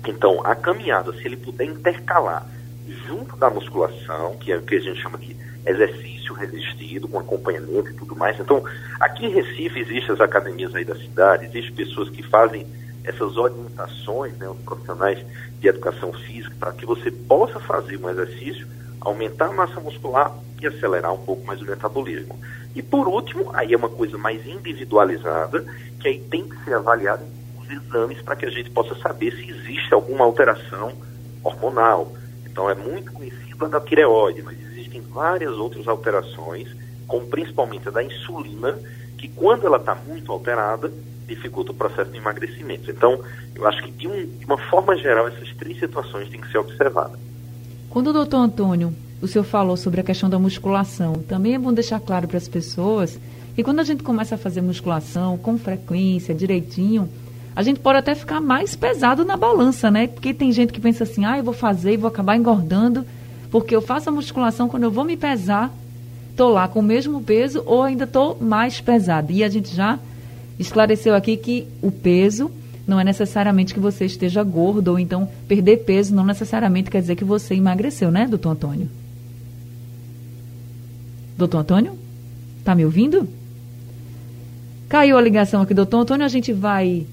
Então, 0.08 0.46
a 0.46 0.56
caminhada, 0.56 1.12
se 1.13 1.25
ele 1.25 1.38
puder 1.38 1.65
intercalar 1.65 2.46
junto 3.07 3.36
da 3.38 3.50
musculação, 3.50 4.38
que 4.38 4.51
é 4.51 4.57
o 4.57 4.62
que 4.62 4.75
a 4.75 4.79
gente 4.79 5.01
chama 5.01 5.17
de 5.17 5.36
exercício 5.65 6.33
resistido, 6.33 7.07
com 7.07 7.19
acompanhamento 7.19 7.89
e 7.89 7.93
tudo 7.93 8.15
mais. 8.15 8.39
Então, 8.39 8.63
aqui 9.00 9.25
em 9.25 9.29
Recife 9.29 9.79
existem 9.79 10.13
as 10.13 10.21
academias 10.21 10.74
aí 10.75 10.83
da 10.83 10.95
cidade, 10.95 11.45
existem 11.45 11.74
pessoas 11.74 12.10
que 12.10 12.24
fazem 12.24 12.65
essas 13.03 13.38
orientações, 13.38 14.38
né, 14.38 14.48
os 14.50 14.60
profissionais 14.60 15.19
de 15.60 15.67
educação 15.67 16.13
física, 16.13 16.55
para 16.60 16.71
que 16.74 16.86
você 16.86 17.12
possa 17.12 17.60
fazer 17.60 17.98
um 17.98 18.10
exercício, 18.10 18.67
aumentar 19.00 19.48
a 19.48 19.53
massa 19.53 19.79
muscular 19.79 20.31
e 20.62 20.67
acelerar 20.67 21.13
um 21.13 21.24
pouco 21.25 21.45
mais 21.45 21.62
o 21.62 21.65
metabolismo. 21.65 22.39
E 22.75 22.81
por 22.81 23.07
último, 23.07 23.51
aí 23.53 23.74
é 23.74 23.77
uma 23.77 23.89
coisa 23.89 24.17
mais 24.17 24.45
individualizada, 24.45 25.65
que 26.00 26.07
aí 26.07 26.19
tem 26.19 26.48
que 26.48 26.63
ser 26.63 26.75
avaliada 26.75 27.24
os 27.60 27.69
exames 27.69 28.21
para 28.21 28.36
que 28.36 28.45
a 28.45 28.50
gente 28.50 28.69
possa 28.69 28.95
saber 28.95 29.31
se 29.33 29.50
existe 29.50 29.93
alguma 29.93 30.24
alteração 30.24 30.93
hormonal. 31.43 32.13
Então 32.51 32.70
é 32.70 32.75
muito 32.75 33.12
conhecida 33.12 33.70
da 33.70 33.79
tireoide, 33.79 34.41
mas 34.43 34.58
existem 34.62 35.01
várias 35.01 35.53
outras 35.53 35.88
alterações, 35.88 36.67
como 37.08 37.25
principalmente 37.27 37.88
a 37.88 37.91
da 37.91 38.03
insulina, 38.03 38.77
que 39.17 39.27
quando 39.29 39.65
ela 39.65 39.77
está 39.77 39.96
muito 39.96 40.31
alterada, 40.31 40.91
dificulta 41.27 41.72
o 41.72 41.75
processo 41.75 42.12
de 42.12 42.17
emagrecimento. 42.17 42.91
Então, 42.91 43.20
eu 43.55 43.65
acho 43.67 43.81
que 43.84 43.91
de, 43.91 44.08
um, 44.08 44.25
de 44.25 44.46
uma 44.46 44.58
forma 44.58 44.98
geral, 44.98 45.27
essas 45.27 45.53
três 45.55 45.79
situações 45.79 46.29
têm 46.29 46.41
que 46.41 46.51
ser 46.51 46.58
observadas. 46.58 47.20
Quando 47.89 48.08
o 48.08 48.13
doutor 48.13 48.38
Antônio, 48.38 48.93
o 49.22 49.27
senhor 49.27 49.43
falou 49.43 49.77
sobre 49.77 50.01
a 50.01 50.03
questão 50.03 50.29
da 50.29 50.39
musculação, 50.39 51.13
também 51.13 51.55
é 51.55 51.60
bom 51.60 51.74
deixar 51.74 52.00
claro 52.00 52.27
para 52.27 52.38
as 52.38 52.48
pessoas 52.48 53.20
que 53.55 53.63
quando 53.63 53.79
a 53.79 53.84
gente 53.84 54.03
começa 54.03 54.36
a 54.36 54.38
fazer 54.38 54.62
musculação 54.62 55.38
com 55.38 55.58
frequência, 55.58 56.34
direitinho, 56.34 57.10
a 57.55 57.63
gente 57.63 57.79
pode 57.79 58.00
até 58.00 58.15
ficar 58.15 58.39
mais 58.39 58.75
pesado 58.75 59.25
na 59.25 59.36
balança, 59.36 59.91
né? 59.91 60.08
Porque 60.08 60.34
tem 60.34 60.51
gente 60.51 60.72
que 60.72 60.79
pensa 60.79 61.03
assim, 61.03 61.25
ah, 61.25 61.38
eu 61.38 61.43
vou 61.43 61.53
fazer 61.53 61.93
e 61.93 61.98
vou 61.98 62.08
acabar 62.08 62.38
engordando, 62.38 63.05
porque 63.50 63.75
eu 63.75 63.81
faço 63.81 64.10
a 64.10 64.12
musculação, 64.12 64.70
quando 64.70 64.84
eu 64.84 64.91
vou 64.91 65.03
me 65.03 65.17
pesar, 65.17 65.70
tô 66.36 66.50
lá 66.50 66.67
com 66.67 66.79
o 66.79 66.84
mesmo 66.84 67.22
peso 67.22 67.62
ou 67.65 67.84
ainda 67.84 68.08
tô 68.08 68.36
mais 68.36 68.79
pesado. 68.79 69.34
E 69.34 69.43
a 69.43 69.50
gente 69.50 69.75
já 69.75 70.00
esclareceu 70.58 71.13
aqui 71.13 71.36
que 71.36 71.67
o 71.81 71.91
peso 71.91 72.50
não 72.88 73.00
é 73.00 73.03
necessariamente 73.03 73.74
que 73.74 73.79
você 73.79 74.05
esteja 74.05 74.43
gordo, 74.43 74.89
ou 74.89 75.00
então 75.00 75.27
perder 75.48 75.77
peso 75.77 76.15
não 76.15 76.25
necessariamente 76.25 76.89
quer 76.89 77.01
dizer 77.01 77.15
que 77.15 77.24
você 77.24 77.53
emagreceu, 77.53 78.12
né, 78.12 78.27
doutor 78.27 78.51
Antônio? 78.51 78.89
Doutor 81.38 81.60
Antônio? 81.60 81.98
Tá 82.63 82.74
me 82.74 82.86
ouvindo? 82.86 83.27
Caiu 84.88 85.17
a 85.17 85.22
ligação 85.22 85.62
aqui, 85.62 85.74
doutor 85.74 86.00
Antônio, 86.00 86.25
a 86.25 86.29
gente 86.29 86.53
vai 86.53 87.05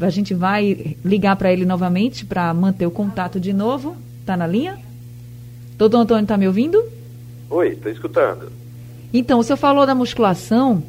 a 0.00 0.10
gente 0.10 0.34
vai 0.34 0.96
ligar 1.04 1.36
para 1.36 1.52
ele 1.52 1.64
novamente 1.64 2.24
para 2.24 2.52
manter 2.54 2.86
o 2.86 2.90
contato 2.90 3.40
de 3.40 3.52
novo. 3.52 3.96
Tá 4.24 4.36
na 4.36 4.46
linha? 4.46 4.78
Doutor 5.76 5.98
Antônio, 5.98 6.22
está 6.22 6.36
me 6.36 6.46
ouvindo? 6.46 6.84
Oi, 7.50 7.68
estou 7.68 7.90
escutando. 7.90 8.52
Então, 9.12 9.38
o 9.38 9.42
senhor 9.42 9.56
falou 9.56 9.86
da 9.86 9.94
musculação 9.94 10.82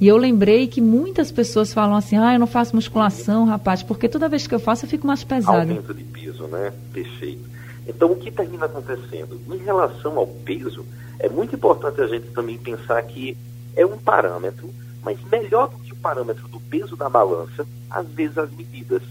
e 0.00 0.06
eu 0.06 0.16
lembrei 0.16 0.66
que 0.66 0.80
muitas 0.80 1.32
pessoas 1.32 1.72
falam 1.72 1.96
assim: 1.96 2.16
ah, 2.16 2.34
eu 2.34 2.38
não 2.38 2.46
faço 2.46 2.74
musculação, 2.74 3.46
rapaz, 3.46 3.82
porque 3.82 4.08
toda 4.08 4.28
vez 4.28 4.46
que 4.46 4.54
eu 4.54 4.60
faço 4.60 4.84
eu 4.84 4.88
fico 4.88 5.06
mais 5.06 5.24
pesado. 5.24 5.58
Aumento 5.58 5.92
de 5.92 6.04
peso, 6.04 6.46
né? 6.46 6.72
Perfeito. 6.92 7.42
Então, 7.86 8.12
o 8.12 8.16
que 8.16 8.30
termina 8.30 8.66
acontecendo? 8.66 9.40
Em 9.52 9.58
relação 9.58 10.16
ao 10.18 10.26
peso, 10.26 10.84
é 11.18 11.28
muito 11.28 11.54
importante 11.54 12.00
a 12.00 12.06
gente 12.06 12.28
também 12.28 12.56
pensar 12.58 13.02
que 13.02 13.36
é 13.76 13.84
um 13.84 13.98
parâmetro, 13.98 14.70
mas 15.02 15.18
melhor 15.30 15.68
do 15.68 15.78
que 15.78 15.92
o 15.92 15.96
parâmetro 15.96 16.48
do 16.48 16.60
peso 16.60 16.96
da 16.96 17.08
balança, 17.08 17.66
às 17.94 18.08
vezes 18.08 18.36
as 18.36 18.50
medidas. 18.50 19.02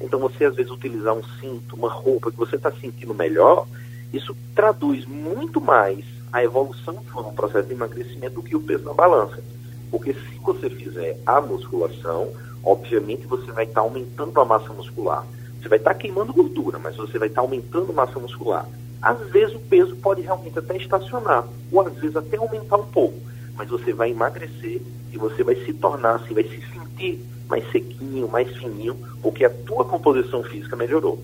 Então, 0.00 0.20
você 0.20 0.44
às 0.44 0.54
vezes 0.54 0.70
utilizar 0.70 1.14
um 1.14 1.22
cinto, 1.40 1.74
uma 1.74 1.90
roupa 1.90 2.30
que 2.30 2.36
você 2.36 2.56
está 2.56 2.70
sentindo 2.70 3.12
melhor, 3.12 3.66
isso 4.12 4.34
traduz 4.54 5.04
muito 5.06 5.60
mais 5.60 6.04
a 6.32 6.42
evolução 6.42 7.02
for 7.12 7.26
um 7.26 7.34
processo 7.34 7.66
de 7.66 7.74
emagrecimento 7.74 8.36
do 8.36 8.42
que 8.42 8.54
o 8.54 8.60
peso 8.60 8.84
na 8.84 8.94
balança. 8.94 9.42
Porque 9.90 10.12
se 10.12 10.38
você 10.42 10.70
fizer 10.70 11.18
a 11.26 11.40
musculação, 11.40 12.32
obviamente 12.62 13.26
você 13.26 13.50
vai 13.50 13.64
estar 13.64 13.80
tá 13.80 13.86
aumentando 13.86 14.40
a 14.40 14.44
massa 14.44 14.72
muscular. 14.72 15.26
Você 15.60 15.68
vai 15.68 15.78
estar 15.78 15.94
tá 15.94 15.98
queimando 15.98 16.32
gordura, 16.32 16.78
mas 16.78 16.96
você 16.96 17.18
vai 17.18 17.28
estar 17.28 17.40
tá 17.40 17.46
aumentando 17.46 17.92
massa 17.92 18.18
muscular. 18.18 18.68
Às 19.00 19.18
vezes 19.30 19.54
o 19.54 19.60
peso 19.60 19.96
pode 19.96 20.22
realmente 20.22 20.58
até 20.58 20.76
estacionar, 20.76 21.46
ou 21.72 21.80
às 21.80 21.94
vezes 21.94 22.16
até 22.16 22.36
aumentar 22.36 22.76
um 22.76 22.86
pouco, 22.86 23.18
mas 23.56 23.68
você 23.68 23.92
vai 23.92 24.10
emagrecer 24.10 24.82
e 25.12 25.18
você 25.18 25.42
vai 25.42 25.54
se 25.56 25.72
tornar 25.72 26.16
assim, 26.16 26.34
vai 26.34 26.44
se 26.44 26.60
sentir 26.72 27.24
mais 27.48 27.70
sequinho, 27.72 28.28
mais 28.28 28.48
fininho, 28.56 28.96
porque 29.22 29.44
a 29.44 29.50
tua 29.50 29.84
composição 29.84 30.42
física 30.44 30.76
melhorou. 30.76 31.18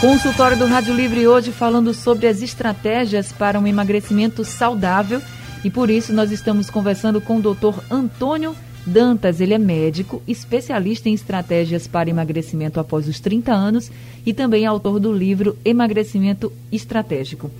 Consultório 0.00 0.56
do 0.56 0.66
Rádio 0.66 0.94
Livre 0.94 1.26
hoje 1.26 1.50
falando 1.50 1.92
sobre 1.92 2.28
as 2.28 2.40
estratégias 2.40 3.32
para 3.32 3.58
um 3.58 3.66
emagrecimento 3.66 4.44
saudável 4.44 5.20
e 5.64 5.70
por 5.70 5.90
isso 5.90 6.12
nós 6.12 6.30
estamos 6.30 6.70
conversando 6.70 7.20
com 7.20 7.38
o 7.38 7.42
Dr. 7.42 7.80
Antônio 7.90 8.54
Dantas. 8.86 9.40
Ele 9.40 9.54
é 9.54 9.58
médico, 9.58 10.22
especialista 10.28 11.08
em 11.08 11.14
estratégias 11.14 11.88
para 11.88 12.08
emagrecimento 12.08 12.78
após 12.78 13.08
os 13.08 13.18
30 13.18 13.52
anos 13.52 13.90
e 14.24 14.32
também 14.32 14.66
autor 14.66 15.00
do 15.00 15.12
livro 15.12 15.56
Emagrecimento 15.64 16.52
Estratégico. 16.70 17.50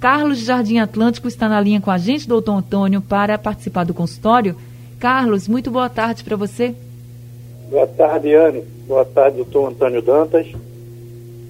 Carlos 0.00 0.38
Jardim 0.38 0.78
Atlântico 0.78 1.28
está 1.28 1.46
na 1.48 1.60
linha 1.60 1.80
com 1.80 1.90
a 1.90 1.98
gente, 1.98 2.26
doutor 2.26 2.56
Antônio, 2.56 3.02
para 3.02 3.36
participar 3.36 3.84
do 3.84 3.92
consultório. 3.92 4.56
Carlos, 4.98 5.46
muito 5.46 5.70
boa 5.70 5.90
tarde 5.90 6.24
para 6.24 6.36
você. 6.36 6.74
Boa 7.72 7.86
tarde, 7.86 8.34
Anne. 8.34 8.62
Boa 8.86 9.02
tarde, 9.02 9.38
doutor 9.38 9.70
Antônio 9.70 10.02
Dantas. 10.02 10.46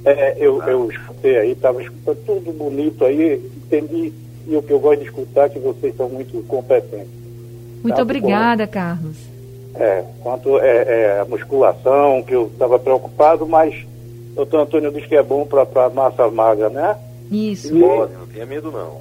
É, 0.05 0.37
eu, 0.39 0.63
ah. 0.63 0.71
eu 0.71 0.89
escutei 0.89 1.37
aí, 1.37 1.51
estava 1.51 1.83
escutando 1.83 2.17
tudo 2.25 2.53
bonito 2.53 3.05
aí, 3.05 3.45
entendi. 3.57 4.13
E 4.47 4.57
o 4.57 4.63
que 4.63 4.73
eu 4.73 4.79
gosto 4.79 5.01
de 5.01 5.07
escutar 5.07 5.47
é 5.47 5.49
que 5.49 5.59
vocês 5.59 5.97
são 5.97 6.09
muito 6.09 6.41
competentes. 6.47 7.11
Muito 7.83 7.97
tá? 7.97 8.03
obrigada, 8.03 8.69
Carlos. 8.69 9.17
É, 9.75 10.05
quanto 10.23 10.61
é, 10.61 10.85
é 10.87 11.21
a 11.21 11.25
musculação, 11.25 12.23
que 12.23 12.37
eu 12.37 12.47
estava 12.47 12.79
preocupado, 12.79 13.45
mas 13.45 13.75
o 14.31 14.37
doutor 14.37 14.61
Antônio 14.61 14.93
diz 14.93 15.05
que 15.07 15.17
é 15.17 15.23
bom 15.25 15.45
para 15.45 15.91
massa 15.91 16.31
magra, 16.31 16.69
né? 16.69 16.97
Isso. 17.33 17.77
E, 17.77 17.81
Pode, 17.81 18.13
não 18.13 18.27
tenha 18.29 18.47
medo 18.47 18.71
não. 18.71 19.01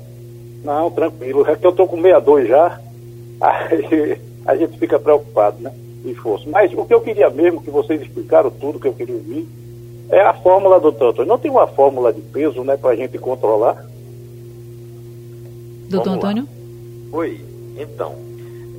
Não, 0.64 0.90
tranquilo. 0.90 1.48
É 1.48 1.56
que 1.56 1.68
eu 1.68 1.72
estou 1.72 1.88
com 1.88 1.98
62 1.98 2.48
já, 2.48 2.82
aí 3.40 4.18
a 4.44 4.56
gente 4.56 4.80
fica 4.80 4.98
preocupado, 4.98 5.62
né? 5.62 5.72
Esforço. 6.06 6.50
Mas 6.50 6.74
o 6.74 6.86
que 6.86 6.94
eu 6.94 7.02
queria 7.02 7.30
mesmo, 7.30 7.62
que 7.62 7.70
vocês 7.70 8.02
explicaram 8.02 8.50
tudo 8.50 8.80
que 8.80 8.88
eu 8.88 8.94
queria 8.94 9.16
ouvir, 9.16 9.48
é 10.10 10.22
a 10.22 10.34
fórmula, 10.34 10.80
doutor 10.80 11.10
Antônio. 11.10 11.30
Não 11.30 11.38
tem 11.38 11.50
uma 11.52 11.68
fórmula 11.68 12.12
de 12.12 12.22
peso, 12.22 12.64
né, 12.64 12.76
para 12.76 12.92
a 12.92 12.96
gente 12.96 13.18
controlar? 13.18 13.86
Doutor 15.90 16.14
Antônio? 16.14 16.48
Oi, 17.12 17.46
então, 17.78 18.16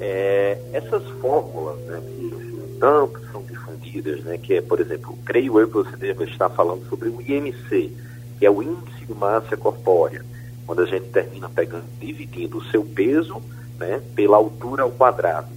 é, 0.01 0.59
essas 0.73 1.03
fórmulas, 1.21 1.79
né, 1.81 2.01
que 2.01 2.79
tanto 2.79 3.21
são 3.31 3.43
difundidas, 3.43 4.25
né, 4.25 4.37
que 4.37 4.55
é, 4.55 4.61
por 4.61 4.81
exemplo, 4.81 5.17
creio 5.25 5.61
eu 5.61 5.69
que 5.69 5.75
você 5.75 5.97
deve 5.97 6.25
estar 6.25 6.49
falando 6.51 6.87
sobre 6.89 7.09
o 7.09 7.21
IMC, 7.21 7.93
que 8.39 8.45
é 8.45 8.51
o 8.51 8.63
Índice 8.63 9.07
de 9.07 9.15
Massa 9.15 9.57
Corpórea, 9.57 10.25
quando 10.67 10.83
a 10.83 10.87
gente 10.87 11.07
termina 11.09 11.49
pegando, 11.49 11.85
dividindo 12.01 12.59
o 12.59 12.65
seu 12.65 12.85
peso, 12.85 13.41
né, 13.79 14.01
pela 14.15 14.37
altura 14.37 14.83
ao 14.83 14.91
quadrado. 14.91 15.49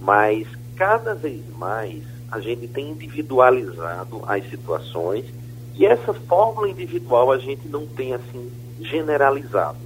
Mas 0.00 0.46
cada 0.76 1.14
vez 1.14 1.42
mais 1.56 2.02
a 2.30 2.40
gente 2.40 2.68
tem 2.68 2.90
individualizado 2.90 4.22
as 4.26 4.48
situações 4.50 5.24
e 5.74 5.86
essa 5.86 6.12
fórmula 6.12 6.68
individual 6.68 7.32
a 7.32 7.38
gente 7.38 7.68
não 7.68 7.86
tem 7.86 8.14
assim 8.14 8.50
generalizado. 8.80 9.78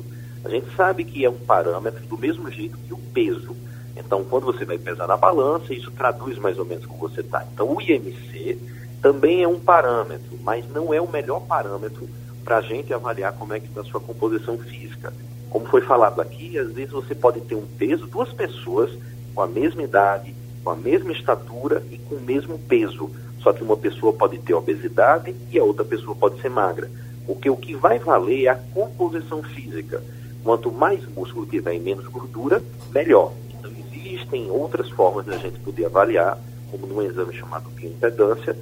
A 0.45 0.49
gente 0.49 0.75
sabe 0.75 1.05
que 1.05 1.25
é 1.25 1.31
um 1.31 1.39
parâmetro 1.39 2.05
do 2.07 2.19
mesmo 2.19 2.51
jeito 2.51 2.79
que 2.79 2.95
o 2.95 2.99
peso. 2.99 3.55
Então, 3.97 4.25
quando 4.25 4.47
você 4.47 4.65
vai 4.65 4.79
pesar 4.79 5.07
na 5.07 5.17
balança, 5.17 5.75
isso 5.75 5.91
traduz 5.91 6.39
mais 6.39 6.59
ou 6.59 6.65
menos 6.65 6.87
como 6.87 7.09
você 7.09 7.21
está. 7.21 7.45
Então, 7.53 7.77
o 7.77 7.81
IMC 7.81 8.59
também 9.03 9.43
é 9.43 9.49
um 9.49 9.59
parâmetro, 9.59 10.39
mas 10.43 10.69
não 10.71 10.95
é 10.95 11.01
o 11.01 11.11
melhor 11.11 11.41
parâmetro 11.41 12.09
para 12.45 12.59
a 12.59 12.63
gente 12.63 12.93
avaliar 12.95 13.33
como 13.35 13.53
é 13.53 13.61
que 13.61 13.67
está 13.67 13.83
a 13.83 13.85
sua 13.85 14.01
composição 14.01 14.59
física. 14.59 15.13
Como 15.51 15.67
foi 15.67 15.83
falado 15.83 16.21
aqui, 16.21 16.59
às 16.59 16.73
vezes 16.73 16.93
você 16.93 17.15
pode 17.15 17.41
ter 17.43 17.55
um 17.55 17.67
peso, 17.67 18.07
duas 18.07 18.33
pessoas 18.33 18.91
com 19.35 19.43
a 19.43 19.47
mesma 19.47 19.83
idade, 19.83 20.35
com 20.63 20.71
a 20.71 20.77
mesma 20.77 21.13
estatura 21.13 21.83
e 21.91 21.99
com 21.99 22.17
o 22.17 22.21
mesmo 22.21 22.59
peso. 22.59 23.11
Só 23.41 23.53
que 23.53 23.63
uma 23.63 23.77
pessoa 23.77 24.13
pode 24.13 24.39
ter 24.39 24.55
obesidade 24.55 25.35
e 25.51 25.59
a 25.59 25.65
outra 25.65 25.85
pessoa 25.85 26.15
pode 26.15 26.41
ser 26.41 26.51
magra. 26.51 26.91
Porque 27.27 27.49
o 27.49 27.57
que 27.57 27.75
vai 27.75 27.99
valer 27.99 28.45
é 28.45 28.49
a 28.49 28.55
composição 28.55 29.43
física. 29.43 30.03
Quanto 30.43 30.71
mais 30.71 31.07
músculo 31.09 31.47
tiver 31.47 31.75
e 31.75 31.79
menos 31.79 32.07
gordura, 32.07 32.63
melhor. 32.91 33.33
Então 33.59 33.71
existem 33.93 34.51
outras 34.51 34.91
formas 34.91 35.27
da 35.27 35.37
gente 35.37 35.59
poder 35.61 35.87
avaliar, 35.87 36.39
como 36.71 36.87
num 36.87 37.03
exame 37.03 37.35
chamado 37.35 37.71
bioimpedância, 37.71 38.57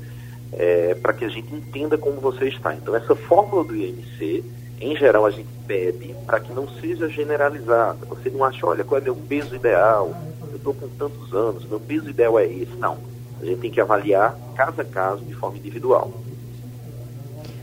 é, 0.53 0.95
para 0.95 1.13
que 1.13 1.25
a 1.25 1.29
gente 1.29 1.55
entenda 1.55 1.97
como 1.99 2.21
você 2.21 2.49
está. 2.49 2.75
Então 2.75 2.95
essa 2.95 3.15
fórmula 3.15 3.65
do 3.65 3.75
IMC, 3.75 4.45
em 4.81 4.97
geral, 4.97 5.27
a 5.27 5.31
gente 5.31 5.49
pede 5.67 6.15
para 6.25 6.41
que 6.41 6.53
não 6.53 6.69
seja 6.69 7.09
generalizada. 7.09 8.07
Você 8.07 8.31
não 8.31 8.45
acha, 8.45 8.67
olha, 8.67 8.85
qual 8.85 9.01
é 9.01 9.05
meu 9.05 9.17
peso 9.17 9.55
ideal, 9.55 10.15
estou 10.57 10.75
com 10.75 10.89
tantos 10.89 11.33
anos, 11.33 11.65
meu 11.65 11.81
peso 11.81 12.09
ideal 12.09 12.39
é 12.39 12.47
esse. 12.47 12.75
Não. 12.77 12.99
A 13.41 13.45
gente 13.45 13.61
tem 13.61 13.71
que 13.71 13.81
avaliar 13.81 14.37
caso 14.57 14.81
a 14.81 14.85
caso 14.85 15.25
de 15.25 15.35
forma 15.35 15.59
individual. 15.59 16.13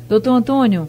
Doutor 0.08 0.32
Antônio, 0.32 0.88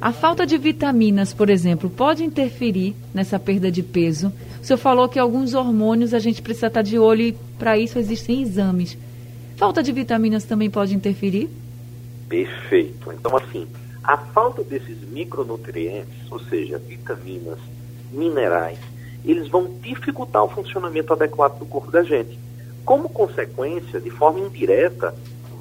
a 0.00 0.12
falta 0.12 0.44
de 0.44 0.58
vitaminas, 0.58 1.32
por 1.32 1.48
exemplo, 1.48 1.88
pode 1.88 2.22
interferir 2.22 2.94
nessa 3.14 3.38
perda 3.38 3.70
de 3.70 3.82
peso? 3.82 4.32
O 4.60 4.64
senhor 4.66 4.78
falou 4.78 5.08
que 5.08 5.18
alguns 5.18 5.54
hormônios 5.54 6.12
a 6.12 6.18
gente 6.18 6.42
precisa 6.42 6.66
estar 6.66 6.82
de 6.82 6.98
olho 6.98 7.22
e 7.22 7.32
para 7.58 7.78
isso 7.78 7.98
existem 7.98 8.42
exames. 8.42 8.98
Falta 9.56 9.82
de 9.82 9.92
vitaminas 9.92 10.44
também 10.44 10.68
pode 10.68 10.94
interferir? 10.94 11.48
Perfeito. 12.28 13.10
Então, 13.12 13.36
assim, 13.36 13.66
a 14.04 14.18
falta 14.18 14.62
desses 14.62 15.00
micronutrientes, 15.08 16.30
ou 16.30 16.38
seja, 16.40 16.78
vitaminas, 16.78 17.58
minerais, 18.12 18.78
eles 19.30 19.48
vão 19.48 19.66
dificultar 19.80 20.44
o 20.44 20.48
funcionamento 20.48 21.12
adequado 21.12 21.58
do 21.58 21.66
corpo 21.66 21.90
da 21.90 22.02
gente. 22.02 22.38
Como 22.84 23.08
consequência, 23.08 24.00
de 24.00 24.10
forma 24.10 24.40
indireta, 24.40 25.14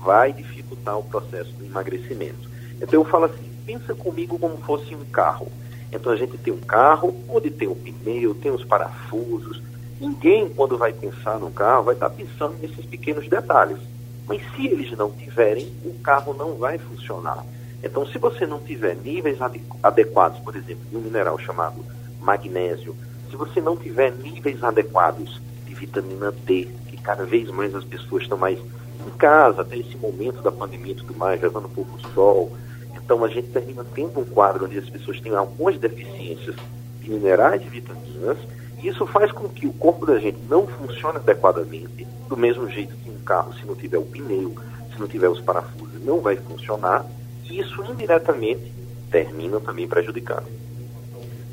vai 0.03 0.31
dificultar 0.31 0.97
o 0.99 1.03
processo 1.03 1.51
do 1.53 1.65
emagrecimento. 1.65 2.49
Então 2.79 2.99
eu 2.99 3.05
falo 3.05 3.25
assim, 3.25 3.49
pensa 3.65 3.95
comigo 3.95 4.37
como 4.37 4.57
fosse 4.57 4.93
um 4.93 5.03
carro. 5.05 5.47
Então 5.91 6.11
a 6.11 6.15
gente 6.15 6.37
tem 6.37 6.53
um 6.53 6.59
carro 6.59 7.15
onde 7.27 7.49
tem 7.49 7.67
o 7.67 7.75
pneu, 7.75 8.35
tem 8.35 8.51
os 8.51 8.63
parafusos. 8.63 9.61
Ninguém, 9.99 10.49
quando 10.49 10.77
vai 10.77 10.93
pensar 10.93 11.39
no 11.39 11.49
carro, 11.49 11.85
vai 11.85 11.95
estar 11.95 12.09
pensando 12.09 12.55
nesses 12.61 12.85
pequenos 12.85 13.27
detalhes. 13.27 13.77
Mas 14.27 14.41
se 14.55 14.67
eles 14.67 14.91
não 14.97 15.11
tiverem, 15.11 15.71
o 15.83 15.93
carro 16.03 16.33
não 16.33 16.55
vai 16.55 16.77
funcionar. 16.77 17.45
Então, 17.83 18.05
se 18.07 18.17
você 18.17 18.45
não 18.45 18.59
tiver 18.59 18.95
níveis 18.95 19.37
adequados, 19.81 20.39
por 20.39 20.55
exemplo, 20.55 20.83
de 20.89 20.97
um 20.97 21.01
mineral 21.01 21.37
chamado 21.37 21.85
magnésio, 22.19 22.95
se 23.35 23.37
você 23.37 23.59
não 23.59 23.75
tiver 23.75 24.13
níveis 24.13 24.63
adequados 24.63 25.41
de 25.65 25.75
vitamina 25.75 26.31
D, 26.31 26.69
que 26.87 26.95
cada 26.97 27.25
vez 27.25 27.49
mais 27.49 27.75
as 27.75 27.83
pessoas 27.83 28.23
estão 28.23 28.37
mais 28.37 28.57
em 28.57 29.09
casa, 29.17 29.61
até 29.61 29.77
esse 29.77 29.97
momento 29.97 30.41
da 30.41 30.51
pandemia 30.51 30.93
e 30.93 30.95
tudo 30.95 31.13
mais, 31.17 31.41
levando 31.41 31.67
pouco 31.67 31.99
sol, 32.13 32.55
então 32.95 33.23
a 33.25 33.27
gente 33.27 33.49
termina 33.49 33.85
tendo 33.93 34.21
um 34.21 34.25
quadro 34.25 34.65
onde 34.65 34.79
as 34.79 34.89
pessoas 34.89 35.19
têm 35.19 35.35
algumas 35.35 35.77
deficiências 35.77 36.55
de 37.01 37.09
minerais 37.09 37.61
e 37.61 37.65
vitaminas, 37.65 38.37
e 38.81 38.87
isso 38.87 39.05
faz 39.05 39.33
com 39.33 39.49
que 39.49 39.67
o 39.67 39.73
corpo 39.73 40.05
da 40.05 40.17
gente 40.17 40.37
não 40.49 40.65
funcione 40.65 41.17
adequadamente, 41.17 42.07
do 42.29 42.37
mesmo 42.37 42.69
jeito 42.69 42.95
que 42.95 43.09
um 43.09 43.19
carro, 43.19 43.53
se 43.55 43.65
não 43.65 43.75
tiver 43.75 43.97
o 43.97 44.05
pneu, 44.05 44.55
se 44.93 44.99
não 44.99 45.09
tiver 45.09 45.27
os 45.27 45.41
parafusos, 45.41 46.03
não 46.05 46.21
vai 46.21 46.37
funcionar, 46.37 47.05
e 47.43 47.59
isso 47.59 47.83
indiretamente 47.83 48.71
termina 49.11 49.59
também 49.59 49.87
prejudicando. 49.87 50.47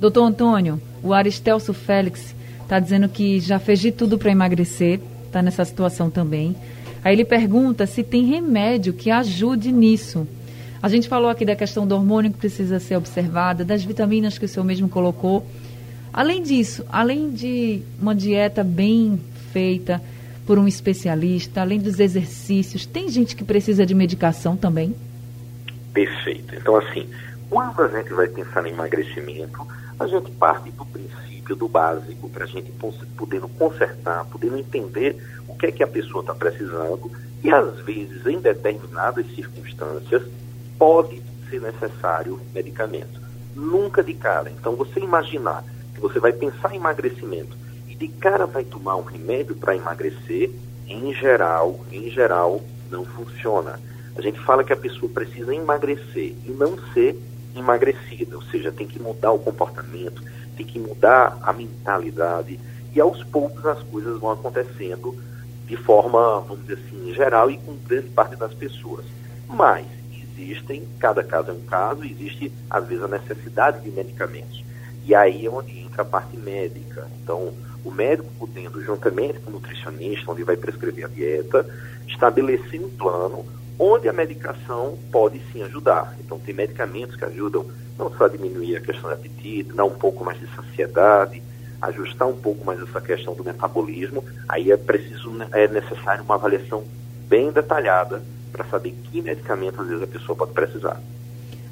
Doutor 0.00 0.24
Antônio, 0.24 0.80
o 1.02 1.12
Aristelso 1.12 1.72
Félix 1.74 2.34
está 2.62 2.78
dizendo 2.78 3.08
que 3.08 3.40
já 3.40 3.58
fez 3.58 3.80
de 3.80 3.92
tudo 3.92 4.18
para 4.18 4.30
emagrecer, 4.30 5.00
está 5.26 5.42
nessa 5.42 5.64
situação 5.64 6.10
também. 6.10 6.56
Aí 7.04 7.14
ele 7.14 7.24
pergunta 7.24 7.86
se 7.86 8.02
tem 8.02 8.24
remédio 8.24 8.92
que 8.92 9.10
ajude 9.10 9.72
nisso. 9.72 10.26
A 10.80 10.88
gente 10.88 11.08
falou 11.08 11.30
aqui 11.30 11.44
da 11.44 11.54
questão 11.56 11.86
do 11.86 11.94
hormônio 11.94 12.32
que 12.32 12.38
precisa 12.38 12.78
ser 12.78 12.96
observada, 12.96 13.64
das 13.64 13.84
vitaminas 13.84 14.38
que 14.38 14.44
o 14.44 14.48
senhor 14.48 14.64
mesmo 14.64 14.88
colocou. 14.88 15.46
Além 16.12 16.42
disso, 16.42 16.84
além 16.90 17.30
de 17.30 17.82
uma 18.00 18.14
dieta 18.14 18.62
bem 18.62 19.20
feita 19.52 20.02
por 20.46 20.58
um 20.58 20.66
especialista, 20.66 21.60
além 21.60 21.78
dos 21.78 22.00
exercícios, 22.00 22.84
tem 22.84 23.08
gente 23.08 23.36
que 23.36 23.44
precisa 23.44 23.86
de 23.86 23.94
medicação 23.94 24.56
também? 24.56 24.94
Perfeito. 25.92 26.54
Então, 26.54 26.76
assim, 26.76 27.06
quando 27.48 27.80
a 27.82 27.88
gente 27.88 28.12
vai 28.12 28.26
pensar 28.28 28.66
em 28.66 28.70
emagrecimento, 28.70 29.66
a 30.02 30.06
gente 30.06 30.30
parte 30.32 30.70
do 30.70 30.84
princípio, 30.84 31.56
do 31.56 31.68
básico, 31.68 32.28
para 32.28 32.44
a 32.44 32.46
gente 32.46 32.72
podendo 33.16 33.48
consertar, 33.48 34.24
podendo 34.26 34.58
entender 34.58 35.16
o 35.48 35.54
que 35.54 35.66
é 35.66 35.72
que 35.72 35.82
a 35.82 35.86
pessoa 35.86 36.20
está 36.22 36.34
precisando 36.34 37.10
e, 37.42 37.50
às 37.50 37.78
vezes, 37.80 38.26
em 38.26 38.38
determinadas 38.38 39.26
circunstâncias, 39.34 40.22
pode 40.78 41.22
ser 41.48 41.60
necessário 41.60 42.40
medicamento. 42.54 43.20
Nunca 43.54 44.02
de 44.02 44.14
cara. 44.14 44.50
Então, 44.50 44.74
você 44.74 45.00
imaginar 45.00 45.64
que 45.94 46.00
você 46.00 46.18
vai 46.18 46.32
pensar 46.32 46.72
em 46.72 46.76
emagrecimento 46.76 47.56
e 47.88 47.94
de 47.94 48.08
cara 48.08 48.46
vai 48.46 48.64
tomar 48.64 48.96
um 48.96 49.02
remédio 49.02 49.54
para 49.54 49.76
emagrecer, 49.76 50.50
em 50.88 51.12
geral, 51.14 51.80
em 51.90 52.10
geral, 52.10 52.60
não 52.90 53.04
funciona. 53.04 53.78
A 54.16 54.20
gente 54.20 54.38
fala 54.40 54.64
que 54.64 54.72
a 54.72 54.76
pessoa 54.76 55.10
precisa 55.12 55.54
emagrecer 55.54 56.34
e 56.44 56.50
não 56.50 56.78
ser 56.92 57.16
emagrecida, 57.54 58.36
ou 58.36 58.42
seja, 58.42 58.72
tem 58.72 58.86
que 58.86 59.00
mudar 59.00 59.32
o 59.32 59.38
comportamento, 59.38 60.22
tem 60.56 60.66
que 60.66 60.78
mudar 60.78 61.38
a 61.42 61.52
mentalidade 61.52 62.58
e 62.94 63.00
aos 63.00 63.22
poucos 63.24 63.64
as 63.64 63.82
coisas 63.84 64.18
vão 64.18 64.30
acontecendo 64.30 65.16
de 65.66 65.76
forma, 65.76 66.40
vamos 66.40 66.66
dizer 66.66 66.78
assim, 66.84 67.14
geral 67.14 67.50
e 67.50 67.56
com 67.58 67.74
grande 67.86 68.08
parte 68.10 68.36
das 68.36 68.52
pessoas. 68.52 69.04
Mas 69.48 69.86
existem, 70.36 70.86
cada 70.98 71.22
caso 71.22 71.50
é 71.50 71.54
um 71.54 71.60
caso, 71.60 72.04
existe 72.04 72.52
às 72.68 72.86
vezes 72.86 73.04
a 73.04 73.08
necessidade 73.08 73.80
de 73.80 73.90
medicamentos. 73.90 74.62
E 75.04 75.14
aí 75.14 75.46
é 75.46 75.50
onde 75.50 75.78
entra 75.80 76.02
a 76.02 76.04
parte 76.04 76.36
médica. 76.36 77.08
Então, 77.22 77.52
o 77.84 77.90
médico 77.90 78.28
podendo, 78.38 78.82
juntamente 78.82 79.40
com 79.40 79.50
o 79.50 79.54
nutricionista, 79.54 80.30
onde 80.30 80.44
vai 80.44 80.56
prescrever 80.56 81.06
a 81.06 81.08
dieta, 81.08 81.66
estabelecer 82.06 82.80
um 82.80 82.90
plano 82.90 83.44
onde 83.82 84.08
a 84.08 84.12
medicação 84.12 84.96
pode 85.10 85.40
sim 85.52 85.60
ajudar. 85.64 86.14
Então, 86.20 86.38
tem 86.38 86.54
medicamentos 86.54 87.16
que 87.16 87.24
ajudam 87.24 87.66
não 87.98 88.12
só 88.16 88.26
a 88.26 88.28
diminuir 88.28 88.76
a 88.76 88.80
questão 88.80 89.10
do 89.10 89.14
apetite, 89.14 89.72
dar 89.72 89.84
um 89.84 89.94
pouco 89.94 90.24
mais 90.24 90.38
de 90.38 90.46
saciedade, 90.54 91.42
ajustar 91.80 92.28
um 92.28 92.36
pouco 92.36 92.64
mais 92.64 92.80
essa 92.80 93.00
questão 93.00 93.34
do 93.34 93.42
metabolismo. 93.42 94.24
Aí 94.48 94.70
é 94.70 94.76
preciso, 94.76 95.30
né, 95.30 95.48
é 95.52 95.66
necessário 95.66 96.22
uma 96.22 96.36
avaliação 96.36 96.84
bem 97.28 97.50
detalhada 97.50 98.22
para 98.52 98.64
saber 98.66 98.94
que 99.04 99.20
medicamento 99.20 99.82
às 99.82 99.88
vezes 99.88 100.02
a 100.04 100.06
pessoa 100.06 100.36
pode 100.36 100.52
precisar. 100.52 101.00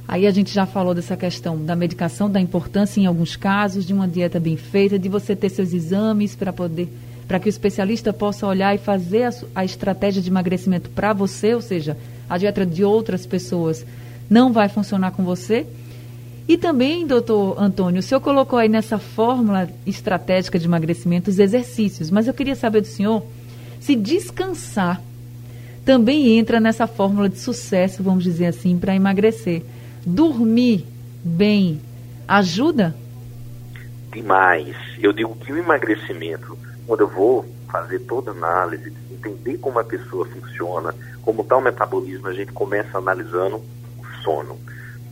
Aí 0.08 0.26
a 0.26 0.30
gente 0.32 0.52
já 0.52 0.66
falou 0.66 0.92
dessa 0.92 1.16
questão 1.16 1.64
da 1.64 1.76
medicação, 1.76 2.28
da 2.28 2.40
importância 2.40 3.00
em 3.00 3.06
alguns 3.06 3.36
casos 3.36 3.86
de 3.86 3.94
uma 3.94 4.08
dieta 4.08 4.40
bem 4.40 4.56
feita, 4.56 4.98
de 4.98 5.08
você 5.08 5.36
ter 5.36 5.48
seus 5.48 5.72
exames 5.72 6.34
para 6.34 6.52
poder 6.52 6.88
para 7.30 7.38
que 7.38 7.48
o 7.48 7.48
especialista 7.48 8.12
possa 8.12 8.44
olhar 8.44 8.74
e 8.74 8.78
fazer 8.78 9.22
a, 9.22 9.30
a 9.54 9.64
estratégia 9.64 10.20
de 10.20 10.28
emagrecimento 10.28 10.90
para 10.90 11.12
você, 11.12 11.54
ou 11.54 11.60
seja, 11.60 11.96
a 12.28 12.36
dieta 12.36 12.66
de 12.66 12.82
outras 12.82 13.24
pessoas 13.24 13.86
não 14.28 14.52
vai 14.52 14.68
funcionar 14.68 15.12
com 15.12 15.22
você. 15.22 15.64
E 16.48 16.58
também, 16.58 17.06
doutor 17.06 17.54
Antônio, 17.56 18.00
o 18.00 18.02
senhor 18.02 18.20
colocou 18.20 18.58
aí 18.58 18.68
nessa 18.68 18.98
fórmula 18.98 19.68
estratégica 19.86 20.58
de 20.58 20.66
emagrecimento 20.66 21.30
os 21.30 21.38
exercícios, 21.38 22.10
mas 22.10 22.26
eu 22.26 22.34
queria 22.34 22.56
saber 22.56 22.80
do 22.80 22.88
senhor 22.88 23.24
se 23.78 23.94
descansar 23.94 25.00
também 25.84 26.36
entra 26.36 26.58
nessa 26.58 26.88
fórmula 26.88 27.28
de 27.28 27.38
sucesso, 27.38 28.02
vamos 28.02 28.24
dizer 28.24 28.46
assim, 28.46 28.76
para 28.76 28.96
emagrecer. 28.96 29.62
Dormir 30.04 30.84
bem 31.22 31.80
ajuda? 32.26 32.92
Demais. 34.12 34.74
Eu 35.00 35.12
digo 35.12 35.36
que 35.36 35.52
o 35.52 35.56
emagrecimento 35.56 36.58
quando 36.90 37.02
eu 37.02 37.08
vou 37.08 37.46
fazer 37.70 38.00
toda 38.00 38.32
a 38.32 38.34
análise, 38.34 38.92
entender 39.08 39.58
como 39.58 39.78
a 39.78 39.84
pessoa 39.84 40.26
funciona, 40.26 40.92
como 41.22 41.42
está 41.42 41.56
o 41.56 41.60
metabolismo, 41.60 42.26
a 42.26 42.32
gente 42.32 42.50
começa 42.50 42.98
analisando 42.98 43.58
o 43.58 44.04
sono. 44.24 44.58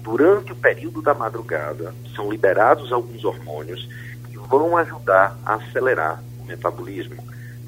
Durante 0.02 0.50
o 0.50 0.56
período 0.56 1.00
da 1.00 1.14
madrugada, 1.14 1.94
são 2.16 2.32
liberados 2.32 2.90
alguns 2.90 3.24
hormônios 3.24 3.88
que 4.28 4.36
vão 4.36 4.76
ajudar 4.76 5.38
a 5.46 5.54
acelerar 5.54 6.20
o 6.40 6.48
metabolismo. 6.48 7.22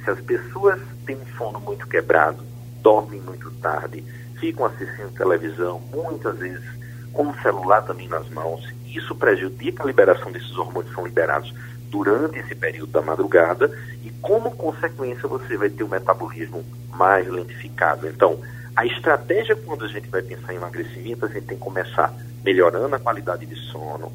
Se 0.04 0.10
as 0.10 0.20
pessoas 0.22 0.80
têm 1.06 1.14
um 1.14 1.36
sono 1.38 1.60
muito 1.60 1.86
quebrado, 1.86 2.42
dormem 2.82 3.20
muito 3.20 3.48
tarde, 3.62 4.02
ficam 4.40 4.66
assistindo 4.66 5.14
televisão, 5.14 5.80
muitas 5.94 6.36
vezes 6.36 6.68
com 7.12 7.28
o 7.28 7.42
celular 7.42 7.82
também 7.82 8.08
nas 8.08 8.28
mãos, 8.30 8.68
isso 8.96 9.14
prejudica 9.14 9.82
a 9.82 9.86
liberação 9.86 10.30
desses 10.32 10.56
hormônios 10.56 10.90
que 10.90 10.94
são 10.94 11.06
liberados 11.06 11.52
durante 11.90 12.38
esse 12.38 12.54
período 12.54 12.92
da 12.92 13.02
madrugada 13.02 13.70
e 14.02 14.10
como 14.22 14.52
consequência 14.52 15.28
você 15.28 15.56
vai 15.56 15.68
ter 15.68 15.82
um 15.82 15.88
metabolismo 15.88 16.64
mais 16.94 17.26
lentificado. 17.28 18.06
Então, 18.08 18.38
a 18.76 18.86
estratégia 18.86 19.56
quando 19.56 19.84
a 19.84 19.88
gente 19.88 20.08
vai 20.08 20.22
pensar 20.22 20.52
em 20.52 20.56
emagrecimento, 20.56 21.26
a 21.26 21.28
gente 21.28 21.46
tem 21.46 21.58
que 21.58 21.64
começar 21.64 22.14
melhorando 22.44 22.94
a 22.94 22.98
qualidade 22.98 23.44
de 23.44 23.56
sono, 23.56 24.12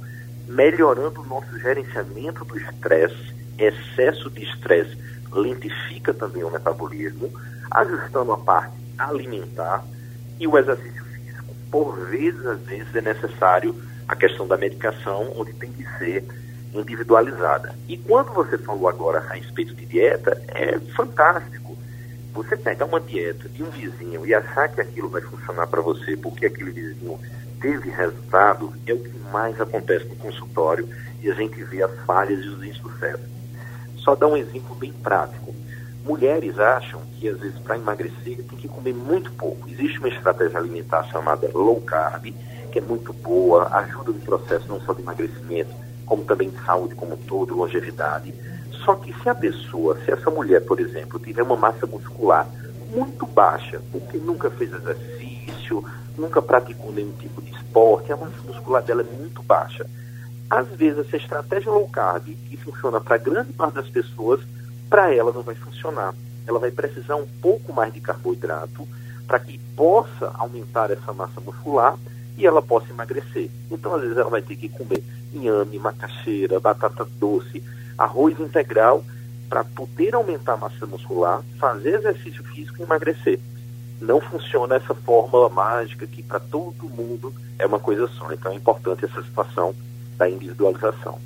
melhorando 0.48 1.22
o 1.22 1.26
nosso 1.26 1.60
gerenciamento 1.60 2.46
do 2.46 2.58
estresse, 2.58 3.36
excesso 3.58 4.30
de 4.30 4.44
estresse 4.44 4.98
lentifica 5.32 6.14
também 6.14 6.44
o 6.44 6.52
metabolismo, 6.52 7.32
ajustando 7.70 8.32
a 8.32 8.38
parte 8.38 8.74
alimentar 8.98 9.84
e 10.40 10.48
o 10.48 10.58
exercício 10.58 11.04
físico. 11.04 11.56
Por 11.70 11.96
vezes, 12.08 12.46
às 12.46 12.62
vezes, 12.62 12.96
é 12.96 13.02
necessário 13.02 13.76
a 14.08 14.16
questão 14.16 14.48
da 14.48 14.58
medicação, 14.58 15.34
onde 15.36 15.54
tem 15.54 15.72
que 15.72 15.86
ser 15.98 16.24
individualizada. 16.74 17.74
E 17.88 17.98
quando 17.98 18.34
você 18.34 18.58
falou 18.58 18.88
agora 18.88 19.20
a 19.20 19.34
respeito 19.34 19.74
de 19.74 19.86
dieta, 19.86 20.42
é 20.50 20.80
fantástico. 20.96 21.78
Você 22.34 22.58
pegar 22.58 22.86
uma 22.86 23.00
dieta 23.00 23.48
de 23.48 23.64
um 23.64 23.70
vizinho 23.70 24.26
e 24.26 24.34
achar 24.34 24.68
que 24.68 24.82
aquilo 24.82 25.10
vai 25.10 25.22
funcionar 25.22 25.68
para 25.68 25.82
você 25.82 26.18
porque 26.18 26.46
aquele 26.46 26.72
vizinho 26.72 27.18
teve 27.62 27.90
resultado, 27.90 28.74
é 28.86 28.94
o 28.94 29.00
que 29.00 29.18
mais 29.32 29.60
acontece 29.60 30.06
no 30.06 30.16
consultório 30.18 30.88
e 31.22 31.32
a 31.32 31.34
gente 31.34 31.64
vê 31.64 31.82
as 31.82 31.92
falhas 32.06 32.44
e 32.44 32.48
os 32.50 32.64
insucessos. 32.64 33.26
Só 33.98 34.16
dar 34.16 34.28
um 34.28 34.38
exemplo 34.38 34.76
bem 34.76 34.92
prático. 34.92 35.56
Mulheres 36.04 36.60
acham 36.60 37.02
que 37.18 37.28
às 37.28 37.40
vezes 37.40 37.58
para 37.60 37.78
emagrecer 37.78 38.44
tem 38.44 38.58
que 38.60 38.68
comer 38.68 38.94
muito 38.94 39.32
pouco. 39.32 39.68
Existe 39.68 39.98
uma 39.98 40.10
estratégia 40.10 40.60
alimentar 40.60 41.04
chamada 41.06 41.50
low 41.52 41.82
carb, 41.82 42.32
que 42.76 42.80
é 42.80 42.82
muito 42.82 43.14
boa, 43.14 43.70
ajuda 43.78 44.12
no 44.12 44.20
processo 44.20 44.68
não 44.68 44.82
só 44.82 44.92
de 44.92 45.02
emagrecimento, 45.02 45.74
como 46.06 46.26
também 46.26 46.52
saúde 46.66 46.94
como 46.94 47.14
um 47.14 47.18
todo, 47.18 47.56
longevidade. 47.56 48.34
Só 48.84 48.96
que 48.96 49.14
se 49.14 49.30
a 49.30 49.34
pessoa, 49.34 49.98
se 50.04 50.12
essa 50.12 50.30
mulher, 50.30 50.60
por 50.66 50.78
exemplo, 50.82 51.18
tiver 51.18 51.42
uma 51.42 51.56
massa 51.56 51.88
muscular 51.88 52.46
muito 52.94 53.26
baixa, 53.28 53.82
porque 53.94 54.18
nunca 54.18 54.52
fez 54.52 54.74
exercício, 54.74 55.86
nunca 56.18 56.42
praticou 56.42 56.92
nenhum 56.92 57.14
tipo 57.14 57.42
de 57.42 57.52
esporte, 57.52 58.12
a 58.12 58.18
massa 58.18 58.42
muscular 58.46 58.84
dela 58.84 59.04
é 59.04 59.18
muito 59.18 59.42
baixa. 59.42 59.90
Às 60.50 60.68
vezes, 60.68 61.08
essa 61.08 61.16
estratégia 61.16 61.72
low 61.72 61.88
carb, 61.88 62.26
que 62.26 62.58
funciona 62.58 63.00
para 63.00 63.16
grande 63.16 63.54
parte 63.54 63.76
das 63.76 63.88
pessoas, 63.88 64.42
para 64.90 65.16
ela 65.16 65.32
não 65.32 65.44
vai 65.44 65.56
funcionar. 65.56 66.14
Ela 66.46 66.60
vai 66.60 66.72
precisar 66.72 67.16
um 67.16 67.28
pouco 67.42 67.72
mais 67.72 67.94
de 67.94 68.02
carboidrato 68.02 68.86
para 69.26 69.40
que 69.40 69.58
possa 69.78 70.30
aumentar 70.34 70.92
essa 70.92 71.14
massa 71.14 71.40
muscular 71.40 71.98
e 72.38 72.46
ela 72.46 72.62
possa 72.62 72.90
emagrecer. 72.90 73.50
Então, 73.72 73.94
às 73.94 74.02
vezes, 74.02 74.18
ela 74.18 74.30
vai 74.30 74.42
ter 74.42 74.56
que 74.56 74.70
comer 74.70 75.04
inhame, 75.34 75.80
macaxeira, 75.80 76.60
batata 76.60 77.06
doce, 77.20 77.64
arroz 77.98 78.40
integral, 78.40 79.04
para 79.50 79.64
poder 79.64 80.16
aumentar 80.16 80.54
a 80.54 80.58
massa 80.58 80.86
muscular, 80.86 81.42
fazer 81.60 81.96
exercício 81.96 82.44
físico 82.44 82.78
e 82.80 82.84
emagrecer. 82.84 83.40
Não 84.02 84.20
funciona 84.20 84.76
essa 84.76 84.94
fórmula 84.94 85.50
mágica 85.50 86.06
que 86.06 86.22
para 86.22 86.40
todo 86.40 86.90
mundo 86.90 87.34
é 87.58 87.66
uma 87.66 87.80
coisa 87.80 88.08
só. 88.08 88.32
Então 88.34 88.52
é 88.52 88.56
importante 88.56 89.06
essa 89.06 89.22
situação 89.24 89.74
da 90.18 90.30
individualização. 90.30 91.20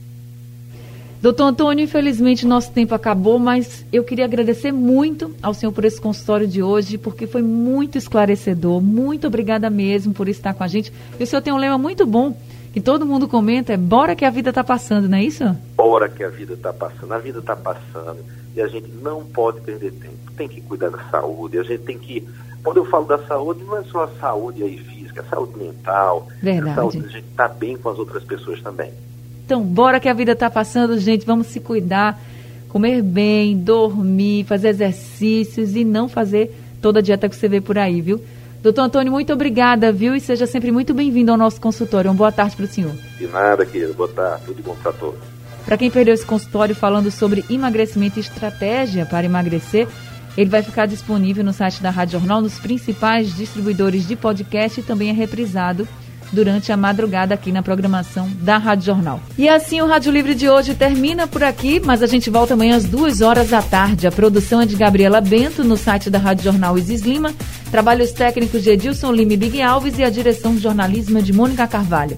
Doutor 1.21 1.43
Antônio, 1.43 1.84
infelizmente 1.84 2.45
nosso 2.45 2.71
tempo 2.71 2.95
acabou, 2.95 3.38
mas 3.38 3.86
eu 3.91 4.05
queria 4.05 4.23
agradecer 4.23 4.71
muito 4.71 5.36
ao 5.43 5.53
senhor 5.53 5.71
por 5.73 5.84
esse 5.84 5.99
consultório 5.99 6.47
de 6.47 6.63
hoje, 6.63 6.97
porque 6.97 7.27
foi 7.27 7.41
muito 7.41 7.97
esclarecedor. 7.97 8.82
Muito 8.82 9.27
obrigada 9.27 9.69
mesmo 9.69 10.13
por 10.13 10.29
estar 10.29 10.53
com 10.53 10.63
a 10.63 10.67
gente. 10.67 10.93
E 11.19 11.23
o 11.23 11.27
senhor 11.27 11.41
tem 11.41 11.51
um 11.51 11.58
lema 11.58 11.77
muito 11.77 12.05
bom 12.05 12.36
que 12.71 12.79
todo 12.79 13.05
mundo 13.05 13.27
comenta 13.27 13.73
é 13.73 13.77
bora 13.77 14.15
que 14.15 14.23
a 14.23 14.29
vida 14.29 14.49
está 14.49 14.63
passando, 14.63 15.10
não 15.10 15.17
é 15.17 15.23
isso? 15.23 15.43
Bora 15.75 16.08
que 16.08 16.23
a 16.23 16.29
vida 16.29 16.53
está 16.53 16.71
passando. 16.71 17.12
A 17.13 17.17
vida 17.17 17.39
está 17.39 17.55
passando 17.55 18.23
e 18.55 18.62
a 18.62 18.67
gente 18.67 18.89
não 19.01 19.25
pode 19.25 19.60
perder 19.62 19.91
tempo. 19.91 20.32
Tem 20.38 20.47
que 20.47 20.62
cuidar 20.62 20.89
da 20.89 20.99
saúde. 21.10 21.60
A 21.60 21.63
gente 21.63 21.84
tem 21.84 21.97
que. 21.97 22.25
Quando 22.63 22.77
eu 22.77 22.86
falo 22.86 23.05
da 23.05 23.17
saúde, 23.25 23.63
não 23.63 23.77
é 23.77 23.84
só 23.84 24.03
a 24.03 24.10
saúde 24.19 24.63
aí 24.63 24.77
física, 24.77 25.21
a 25.21 25.25
saúde 25.25 25.58
mental. 25.58 26.27
Verdade. 26.41 26.71
A 26.71 26.75
saúde 26.75 26.97
a 26.99 27.10
gente 27.10 27.27
está 27.29 27.47
bem 27.47 27.75
com 27.77 27.89
as 27.89 27.97
outras 27.97 28.23
pessoas 28.23 28.62
também. 28.62 28.93
Então, 29.49 29.63
bora 29.63 29.99
que 29.99 30.07
a 30.07 30.13
vida 30.13 30.33
está 30.33 30.47
passando, 30.47 30.95
gente. 30.99 31.25
Vamos 31.25 31.47
se 31.47 31.59
cuidar. 31.59 32.21
comer 32.67 33.01
bem, 33.01 33.57
dormir, 33.57 34.43
fazer 34.43 34.67
exercícios 34.67 35.75
e 35.75 35.83
não 35.83 36.07
fazer 36.07 36.55
toda 36.79 36.99
a 36.99 37.01
dieta 37.01 37.27
que 37.27 37.35
você 37.35 37.47
vê 37.47 37.59
por 37.59 37.75
aí, 37.75 37.99
viu? 37.99 38.21
Doutor 38.62 38.83
Antônio, 38.83 39.12
muito 39.12 39.33
obrigada, 39.33 39.91
viu? 39.91 40.15
E 40.15 40.19
seja 40.19 40.45
sempre 40.45 40.71
muito 40.71 40.93
bem-vindo 40.93 41.31
ao 41.31 41.38
nosso 41.38 41.59
consultório. 41.59 42.12
Uma 42.12 42.17
boa 42.17 42.31
tarde 42.31 42.55
para 42.55 42.65
o 42.65 42.67
senhor. 42.67 42.93
De 43.17 43.25
nada, 43.25 43.65
querido. 43.65 43.91
Boa 43.95 44.07
tarde. 44.07 44.43
Tudo 44.45 44.62
bom 44.62 44.75
para 44.83 44.91
todos. 44.91 45.19
Para 45.65 45.77
quem 45.77 45.89
perdeu 45.89 46.13
esse 46.13 46.27
consultório 46.27 46.75
falando 46.75 47.09
sobre 47.09 47.43
emagrecimento 47.49 48.19
e 48.19 48.21
estratégia 48.21 49.03
para 49.03 49.25
emagrecer, 49.25 49.88
ele 50.38 50.51
vai 50.51 50.62
ficar 50.62 50.85
disponível 50.85 51.43
no 51.43 51.53
site 51.53 51.81
da 51.81 51.89
Rádio 51.89 52.19
Jornal, 52.19 52.39
nos 52.39 52.59
principais 52.59 53.35
distribuidores 53.35 54.07
de 54.07 54.15
podcast 54.15 54.79
e 54.79 54.83
também 54.83 55.09
é 55.09 55.12
reprisado 55.12 55.88
durante 56.32 56.72
a 56.72 56.78
madrugada 56.78 57.34
aqui 57.34 57.52
na 57.52 57.62
programação 57.62 58.30
da 58.42 58.58
Rádio 58.58 58.86
Jornal. 58.86 59.20
E 59.38 59.48
assim 59.48 59.82
o 59.82 59.88
Rádio 59.88 60.12
Livre 60.12 60.36
de 60.36 60.50
hoje 60.50 60.74
termina 60.74 61.28
por 61.28 61.44
aqui, 61.44 61.80
mas 61.80 62.04
a 62.04 62.08
gente 62.08 62.30
volta 62.30 62.54
amanhã 62.54 62.76
às 62.76 62.86
duas 62.86 63.22
horas 63.22 63.50
da 63.50 63.62
tarde. 63.62 64.08
A 64.08 64.12
produção 64.12 64.62
é 64.62 64.65
de 64.65 64.76
Gabriela 64.76 65.22
Bento 65.22 65.63
no 65.63 65.78
site 65.78 66.10
da 66.10 66.18
Rádio 66.18 66.44
Jornal 66.44 66.78
Isis 66.78 67.02
Lima, 67.02 67.34
trabalhos 67.72 68.12
técnicos 68.12 68.63
de 68.63 68.72
Edilson 68.72 69.12
Lima 69.12 69.34
e 69.34 69.38
Big 69.38 69.62
Alves 69.62 69.98
e 69.98 70.04
a 70.04 70.10
direção 70.10 70.56
de 70.56 70.62
jornalismo 70.62 71.18
é 71.18 71.22
de 71.22 71.34
Mônica 71.34 71.68
Carvalho. 71.68 72.18